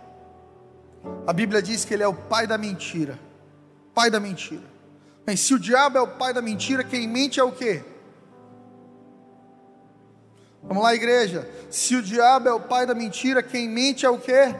A 1.26 1.32
Bíblia 1.32 1.62
diz 1.62 1.86
que 1.86 1.94
ele 1.94 2.04
é 2.04 2.08
o 2.08 2.14
pai 2.14 2.46
da 2.46 2.58
mentira. 2.58 3.18
Pai 3.94 4.10
da 4.10 4.20
mentira. 4.20 4.68
Mas 5.26 5.40
se 5.40 5.54
o 5.54 5.60
diabo 5.60 5.98
é 5.98 6.02
o 6.02 6.08
pai 6.08 6.34
da 6.34 6.42
mentira, 6.42 6.84
quem 6.84 7.08
mente 7.08 7.40
é 7.40 7.44
o 7.44 7.52
quê? 7.52 7.84
Vamos 10.64 10.84
lá, 10.84 10.94
igreja. 10.94 11.50
Se 11.70 11.96
o 11.96 12.02
diabo 12.02 12.50
é 12.50 12.54
o 12.54 12.60
pai 12.60 12.86
da 12.86 12.94
mentira, 12.94 13.42
quem 13.42 13.70
mente 13.70 14.06
é 14.06 14.10
o 14.10 14.20
quê? 14.20 14.54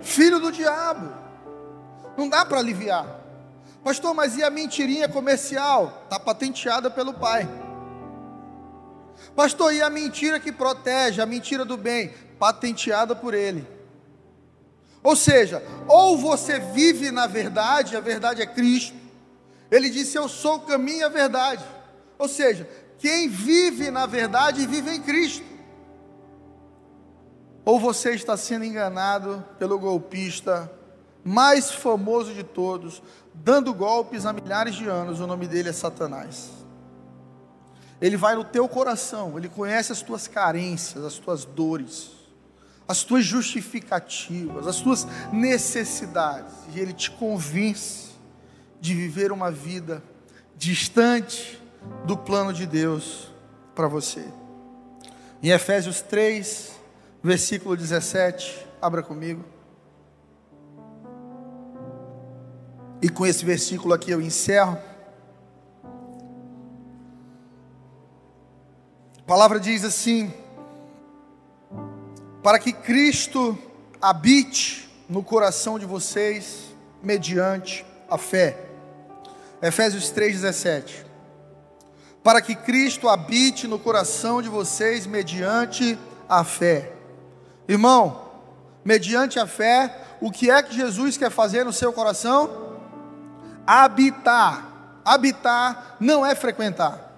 Filho 0.00 0.40
do 0.40 0.50
diabo. 0.50 1.12
Não 2.16 2.28
dá 2.28 2.46
para 2.46 2.58
aliviar. 2.58 3.20
Pastor, 3.84 4.14
mas 4.14 4.36
e 4.36 4.42
a 4.42 4.50
mentirinha 4.50 5.08
comercial? 5.08 6.02
Está 6.04 6.18
patenteada 6.18 6.90
pelo 6.90 7.12
pai. 7.12 7.46
Pastor, 9.34 9.72
e 9.72 9.82
a 9.82 9.90
mentira 9.90 10.40
que 10.40 10.52
protege, 10.52 11.20
a 11.20 11.26
mentira 11.26 11.64
do 11.64 11.76
bem? 11.76 12.12
Patenteada 12.38 13.14
por 13.14 13.34
ele. 13.34 13.66
Ou 15.02 15.14
seja, 15.14 15.62
ou 15.86 16.18
você 16.18 16.58
vive 16.58 17.10
na 17.10 17.26
verdade, 17.26 17.96
a 17.96 18.00
verdade 18.00 18.42
é 18.42 18.46
Cristo. 18.46 18.96
Ele 19.70 19.88
disse: 19.88 20.16
Eu 20.16 20.28
sou 20.28 20.56
o 20.56 20.60
caminho 20.60 21.00
e 21.00 21.04
a 21.04 21.08
verdade. 21.08 21.64
Ou 22.18 22.28
seja, 22.28 22.68
quem 22.98 23.28
vive 23.28 23.90
na 23.90 24.06
verdade 24.06 24.66
vive 24.66 24.90
em 24.90 25.02
Cristo. 25.02 25.44
Ou 27.64 27.80
você 27.80 28.12
está 28.12 28.36
sendo 28.36 28.64
enganado 28.64 29.44
pelo 29.58 29.78
golpista 29.78 30.70
mais 31.24 31.72
famoso 31.72 32.32
de 32.32 32.44
todos, 32.44 33.02
dando 33.34 33.74
golpes 33.74 34.24
há 34.24 34.32
milhares 34.32 34.76
de 34.76 34.88
anos, 34.88 35.18
o 35.18 35.26
nome 35.26 35.48
dele 35.48 35.70
é 35.70 35.72
Satanás. 35.72 36.65
Ele 38.00 38.16
vai 38.16 38.34
no 38.34 38.44
teu 38.44 38.68
coração, 38.68 39.38
ele 39.38 39.48
conhece 39.48 39.92
as 39.92 40.02
tuas 40.02 40.28
carências, 40.28 41.04
as 41.04 41.18
tuas 41.18 41.44
dores, 41.44 42.10
as 42.86 43.02
tuas 43.02 43.24
justificativas, 43.24 44.66
as 44.66 44.80
tuas 44.80 45.06
necessidades, 45.32 46.52
e 46.74 46.80
ele 46.80 46.92
te 46.92 47.10
convence 47.10 48.10
de 48.80 48.94
viver 48.94 49.32
uma 49.32 49.50
vida 49.50 50.02
distante 50.56 51.60
do 52.04 52.16
plano 52.16 52.52
de 52.52 52.66
Deus 52.66 53.30
para 53.74 53.88
você. 53.88 54.24
Em 55.42 55.50
Efésios 55.50 56.00
3, 56.02 56.72
versículo 57.22 57.76
17, 57.76 58.66
abra 58.80 59.02
comigo. 59.02 59.44
E 63.02 63.08
com 63.08 63.26
esse 63.26 63.44
versículo 63.44 63.94
aqui 63.94 64.10
eu 64.10 64.20
encerro. 64.20 64.78
A 69.26 69.28
palavra 69.28 69.58
diz 69.58 69.84
assim: 69.84 70.32
Para 72.44 72.60
que 72.60 72.72
Cristo 72.72 73.58
habite 74.00 74.88
no 75.08 75.20
coração 75.20 75.80
de 75.80 75.84
vocês 75.84 76.76
mediante 77.02 77.84
a 78.08 78.16
fé. 78.16 78.56
Efésios 79.60 80.12
3:17 80.12 81.06
para 82.26 82.40
que 82.40 82.56
Cristo 82.56 83.08
habite 83.08 83.68
no 83.68 83.78
coração 83.78 84.42
de 84.42 84.48
vocês 84.48 85.06
mediante 85.06 85.96
a 86.28 86.42
fé. 86.42 86.92
Irmão, 87.68 88.20
mediante 88.84 89.38
a 89.38 89.46
fé, 89.46 89.96
o 90.20 90.32
que 90.32 90.50
é 90.50 90.60
que 90.60 90.74
Jesus 90.74 91.16
quer 91.16 91.30
fazer 91.30 91.64
no 91.64 91.72
seu 91.72 91.92
coração? 91.92 92.80
Habitar. 93.64 95.00
Habitar 95.04 95.96
não 96.00 96.26
é 96.26 96.34
frequentar. 96.34 97.15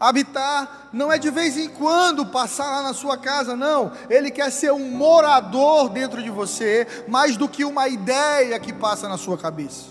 Habitar 0.00 0.88
não 0.94 1.12
é 1.12 1.18
de 1.18 1.30
vez 1.30 1.58
em 1.58 1.68
quando 1.68 2.24
passar 2.24 2.70
lá 2.70 2.82
na 2.82 2.94
sua 2.94 3.18
casa, 3.18 3.54
não. 3.54 3.92
Ele 4.08 4.30
quer 4.30 4.50
ser 4.50 4.72
um 4.72 4.90
morador 4.90 5.90
dentro 5.90 6.22
de 6.22 6.30
você, 6.30 6.86
mais 7.06 7.36
do 7.36 7.46
que 7.46 7.66
uma 7.66 7.86
ideia 7.86 8.58
que 8.58 8.72
passa 8.72 9.06
na 9.06 9.18
sua 9.18 9.36
cabeça. 9.36 9.90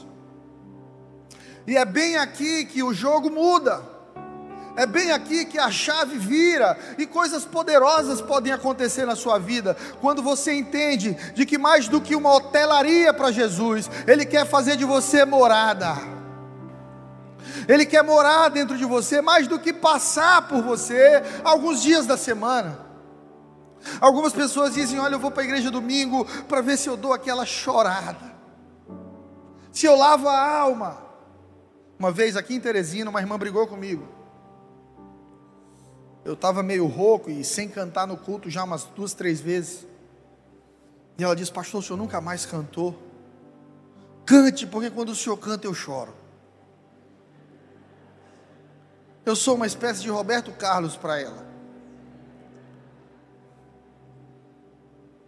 E 1.68 1.78
é 1.78 1.86
bem 1.86 2.18
aqui 2.18 2.66
que 2.66 2.82
o 2.82 2.92
jogo 2.92 3.30
muda. 3.30 3.84
É 4.76 4.88
bem 4.88 5.12
aqui 5.12 5.46
que 5.46 5.60
a 5.60 5.70
chave 5.70 6.18
vira 6.18 6.76
e 6.98 7.06
coisas 7.06 7.46
poderosas 7.46 8.20
podem 8.20 8.52
acontecer 8.52 9.06
na 9.06 9.16
sua 9.16 9.38
vida 9.38 9.78
quando 10.02 10.24
você 10.24 10.54
entende 10.54 11.16
de 11.36 11.46
que 11.46 11.58
mais 11.58 11.88
do 11.88 12.02
que 12.02 12.16
uma 12.16 12.34
hotelaria 12.34 13.14
para 13.14 13.32
Jesus, 13.32 13.92
Ele 14.08 14.26
quer 14.26 14.48
fazer 14.48 14.76
de 14.76 14.86
você 14.86 15.24
morada. 15.24 16.19
Ele 17.70 17.86
quer 17.86 18.04
morar 18.04 18.50
dentro 18.50 18.76
de 18.76 18.84
você 18.84 19.22
mais 19.22 19.48
do 19.48 19.60
que 19.60 19.72
passar 19.72 20.48
por 20.48 20.64
você 20.64 21.22
alguns 21.44 21.84
dias 21.84 22.08
da 22.08 22.18
semana. 22.18 22.80
Algumas 24.02 24.34
pessoas 24.34 24.74
dizem: 24.74 24.98
Olha, 24.98 25.14
eu 25.14 25.20
vou 25.20 25.30
para 25.30 25.44
a 25.44 25.46
igreja 25.46 25.70
domingo 25.70 26.26
para 26.48 26.62
ver 26.62 26.78
se 26.78 26.90
eu 26.90 26.98
dou 26.98 27.14
aquela 27.14 27.46
chorada, 27.46 28.36
se 29.72 29.86
eu 29.86 29.96
lavo 29.96 30.28
a 30.28 30.60
alma. 30.60 30.98
Uma 32.00 32.12
vez 32.12 32.36
aqui 32.36 32.56
em 32.56 32.60
Teresina, 32.60 33.12
uma 33.12 33.20
irmã 33.20 33.38
brigou 33.38 33.68
comigo. 33.68 34.08
Eu 36.26 36.34
estava 36.34 36.64
meio 36.64 36.88
rouco 36.88 37.30
e 37.30 37.44
sem 37.44 37.70
cantar 37.70 38.08
no 38.08 38.18
culto 38.18 38.50
já 38.50 38.64
umas 38.64 38.86
duas, 38.86 39.14
três 39.14 39.40
vezes. 39.40 39.86
E 41.20 41.24
ela 41.24 41.36
disse: 41.36 41.52
Pastor, 41.52 41.82
o 41.82 41.84
senhor 41.84 41.98
nunca 41.98 42.20
mais 42.20 42.48
cantou? 42.48 42.98
Cante, 44.26 44.66
porque 44.66 44.90
quando 44.90 45.10
o 45.10 45.16
senhor 45.16 45.38
canta 45.38 45.68
eu 45.68 45.74
choro. 45.76 46.19
Eu 49.30 49.36
sou 49.36 49.54
uma 49.54 49.68
espécie 49.68 50.02
de 50.02 50.10
Roberto 50.10 50.52
Carlos 50.52 50.98
para 50.98 51.22
ela. 51.22 51.46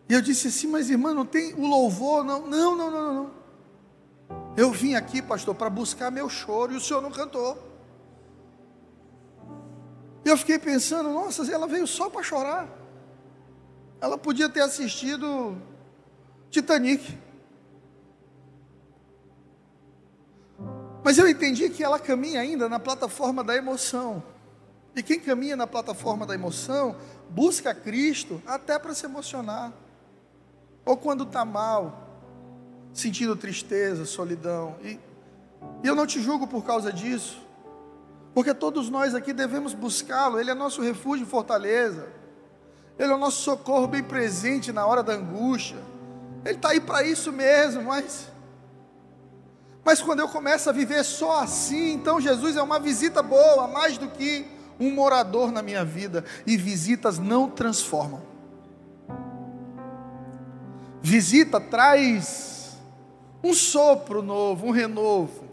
E 0.09 0.13
eu 0.15 0.21
disse 0.21 0.47
assim: 0.47 0.65
Mas 0.65 0.89
irmã, 0.89 1.13
não 1.13 1.23
tem 1.23 1.53
o 1.53 1.67
louvor? 1.67 2.23
Não, 2.23 2.47
não, 2.47 2.75
não, 2.75 2.89
não, 2.89 3.13
não. 3.13 3.31
Eu 4.57 4.71
vim 4.71 4.95
aqui, 4.95 5.21
pastor, 5.21 5.53
para 5.53 5.69
buscar 5.69 6.09
meu 6.09 6.27
choro 6.27 6.73
e 6.73 6.77
o 6.77 6.81
senhor 6.81 6.99
não 6.99 7.11
cantou. 7.11 7.55
E 10.25 10.29
eu 10.29 10.35
fiquei 10.35 10.57
pensando, 10.57 11.09
nossa, 11.11 11.49
ela 11.53 11.67
veio 11.67 11.85
só 11.85 12.09
para 12.09 12.23
chorar. 12.23 12.67
Ela 13.99 14.17
podia 14.17 14.49
ter 14.49 14.61
assistido 14.61 15.55
Titanic. 16.49 17.19
Mas 21.03 21.17
eu 21.17 21.27
entendi 21.27 21.69
que 21.69 21.83
ela 21.83 21.99
caminha 21.99 22.41
ainda 22.41 22.69
na 22.69 22.79
plataforma 22.79 23.43
da 23.43 23.55
emoção. 23.55 24.23
E 24.95 25.01
quem 25.01 25.19
caminha 25.19 25.55
na 25.55 25.65
plataforma 25.65 26.25
da 26.25 26.35
emoção 26.35 26.95
busca 27.29 27.73
Cristo 27.73 28.41
até 28.45 28.77
para 28.77 28.93
se 28.93 29.05
emocionar. 29.05 29.71
Ou 30.85 30.97
quando 30.97 31.23
está 31.23 31.45
mal, 31.45 32.11
sentindo 32.93 33.35
tristeza, 33.35 34.05
solidão. 34.05 34.75
E, 34.83 34.99
e 35.83 35.87
eu 35.87 35.95
não 35.95 36.05
te 36.05 36.21
julgo 36.21 36.47
por 36.47 36.63
causa 36.63 36.91
disso, 36.91 37.41
porque 38.33 38.53
todos 38.53 38.89
nós 38.89 39.13
aqui 39.13 39.33
devemos 39.33 39.73
buscá-lo, 39.73 40.39
Ele 40.39 40.51
é 40.51 40.53
nosso 40.53 40.81
refúgio 40.81 41.25
e 41.25 41.29
fortaleza, 41.29 42.07
Ele 42.97 43.11
é 43.11 43.15
o 43.15 43.19
nosso 43.19 43.41
socorro 43.41 43.87
bem 43.87 44.03
presente 44.03 44.71
na 44.71 44.85
hora 44.85 45.03
da 45.03 45.13
angústia, 45.13 45.77
Ele 46.43 46.55
está 46.55 46.69
aí 46.69 46.79
para 46.79 47.03
isso 47.03 47.31
mesmo, 47.31 47.83
mas. 47.83 48.30
Mas 49.83 50.01
quando 50.01 50.19
eu 50.19 50.27
começo 50.27 50.69
a 50.69 50.73
viver 50.73 51.03
só 51.03 51.41
assim, 51.41 51.93
então 51.93 52.21
Jesus 52.21 52.55
é 52.55 52.61
uma 52.61 52.79
visita 52.79 53.23
boa, 53.23 53.67
mais 53.67 53.97
do 53.97 54.07
que 54.07 54.45
um 54.79 54.91
morador 54.91 55.51
na 55.51 55.61
minha 55.61 55.83
vida, 55.83 56.23
e 56.45 56.57
visitas 56.57 57.17
não 57.17 57.49
transformam. 57.49 58.21
Visita 61.01 61.59
traz 61.59 62.77
um 63.43 63.53
sopro 63.53 64.21
novo, 64.21 64.67
um 64.67 64.71
renovo. 64.71 65.49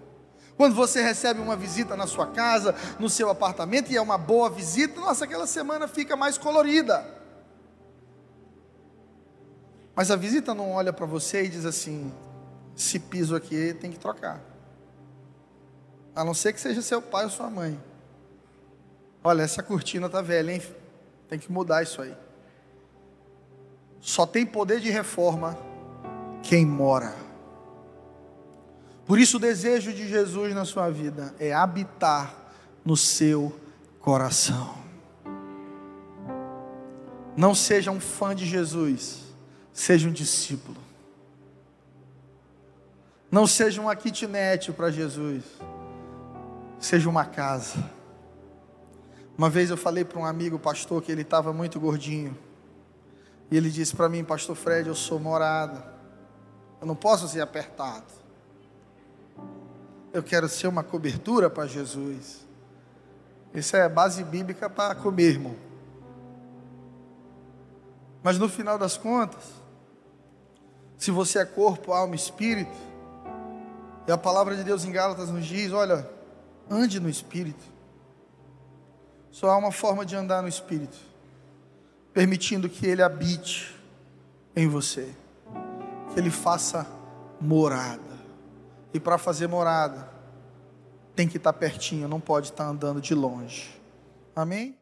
Quando 0.56 0.74
você 0.74 1.02
recebe 1.02 1.40
uma 1.40 1.56
visita 1.56 1.96
na 1.96 2.06
sua 2.06 2.26
casa, 2.26 2.74
no 2.98 3.08
seu 3.08 3.30
apartamento, 3.30 3.90
e 3.90 3.96
é 3.96 4.00
uma 4.00 4.18
boa 4.18 4.50
visita, 4.50 5.00
nossa, 5.00 5.24
aquela 5.24 5.46
semana 5.46 5.86
fica 5.86 6.16
mais 6.16 6.36
colorida. 6.36 7.06
Mas 9.94 10.10
a 10.10 10.16
visita 10.16 10.54
não 10.54 10.72
olha 10.72 10.92
para 10.92 11.06
você 11.06 11.44
e 11.44 11.48
diz 11.48 11.64
assim: 11.64 12.12
esse 12.78 13.00
piso 13.00 13.34
aqui 13.34 13.74
tem 13.74 13.90
que 13.90 13.98
trocar. 13.98 14.40
A 16.14 16.24
não 16.24 16.32
ser 16.32 16.52
que 16.52 16.60
seja 16.60 16.80
seu 16.80 17.02
pai 17.02 17.24
ou 17.24 17.30
sua 17.30 17.50
mãe. 17.50 17.78
Olha, 19.22 19.42
essa 19.42 19.64
cortina 19.64 20.06
está 20.06 20.22
velha, 20.22 20.52
hein? 20.52 20.62
Tem 21.28 21.40
que 21.40 21.50
mudar 21.50 21.82
isso 21.82 22.00
aí. 22.00 22.16
Só 24.00 24.24
tem 24.24 24.46
poder 24.46 24.78
de 24.78 24.90
reforma 24.90 25.58
quem 26.44 26.64
mora. 26.64 27.14
Por 29.04 29.18
isso, 29.18 29.38
o 29.38 29.40
desejo 29.40 29.92
de 29.92 30.06
Jesus 30.06 30.54
na 30.54 30.64
sua 30.64 30.88
vida 30.88 31.34
é 31.40 31.52
habitar 31.52 32.32
no 32.84 32.96
seu 32.96 33.58
coração. 33.98 34.78
Não 37.36 37.56
seja 37.56 37.90
um 37.90 37.98
fã 37.98 38.34
de 38.36 38.46
Jesus, 38.46 39.22
seja 39.72 40.08
um 40.08 40.12
discípulo. 40.12 40.87
Não 43.30 43.46
seja 43.46 43.80
uma 43.80 43.94
kitnet 43.94 44.72
para 44.72 44.90
Jesus, 44.90 45.44
seja 46.78 47.08
uma 47.08 47.26
casa. 47.26 47.78
Uma 49.36 49.50
vez 49.50 49.70
eu 49.70 49.76
falei 49.76 50.04
para 50.04 50.18
um 50.18 50.24
amigo 50.24 50.58
pastor 50.58 51.02
que 51.02 51.12
ele 51.12 51.22
estava 51.22 51.52
muito 51.52 51.78
gordinho. 51.78 52.36
E 53.50 53.56
ele 53.56 53.70
disse 53.70 53.94
para 53.94 54.08
mim, 54.08 54.24
Pastor 54.24 54.56
Fred, 54.56 54.88
eu 54.88 54.94
sou 54.94 55.20
morada. 55.20 55.92
Eu 56.80 56.86
não 56.86 56.96
posso 56.96 57.28
ser 57.28 57.40
apertado. 57.40 58.12
Eu 60.12 60.22
quero 60.22 60.48
ser 60.48 60.66
uma 60.66 60.82
cobertura 60.82 61.48
para 61.48 61.66
Jesus. 61.66 62.46
Isso 63.54 63.76
é 63.76 63.88
base 63.88 64.24
bíblica 64.24 64.68
para 64.68 64.94
comer, 64.94 65.32
irmão. 65.32 65.56
Mas 68.22 68.38
no 68.38 68.48
final 68.48 68.76
das 68.78 68.96
contas, 68.96 69.44
se 70.96 71.10
você 71.10 71.38
é 71.38 71.44
corpo, 71.44 71.92
alma 71.92 72.14
e 72.14 72.18
espírito, 72.18 72.87
e 74.08 74.10
a 74.10 74.16
palavra 74.16 74.56
de 74.56 74.64
Deus 74.64 74.86
em 74.86 74.90
Gálatas 74.90 75.28
nos 75.28 75.44
diz: 75.44 75.70
olha, 75.70 76.08
ande 76.70 76.98
no 76.98 77.10
espírito. 77.10 77.62
Só 79.30 79.50
há 79.50 79.56
uma 79.58 79.70
forma 79.70 80.06
de 80.06 80.16
andar 80.16 80.40
no 80.40 80.48
espírito, 80.48 80.96
permitindo 82.14 82.70
que 82.70 82.86
ele 82.86 83.02
habite 83.02 83.78
em 84.56 84.66
você, 84.66 85.14
que 86.12 86.18
ele 86.18 86.30
faça 86.30 86.86
morada. 87.38 88.00
E 88.94 88.98
para 88.98 89.18
fazer 89.18 89.46
morada, 89.46 90.08
tem 91.14 91.28
que 91.28 91.36
estar 91.36 91.52
pertinho, 91.52 92.08
não 92.08 92.18
pode 92.18 92.48
estar 92.48 92.66
andando 92.66 93.02
de 93.02 93.14
longe. 93.14 93.78
Amém? 94.34 94.77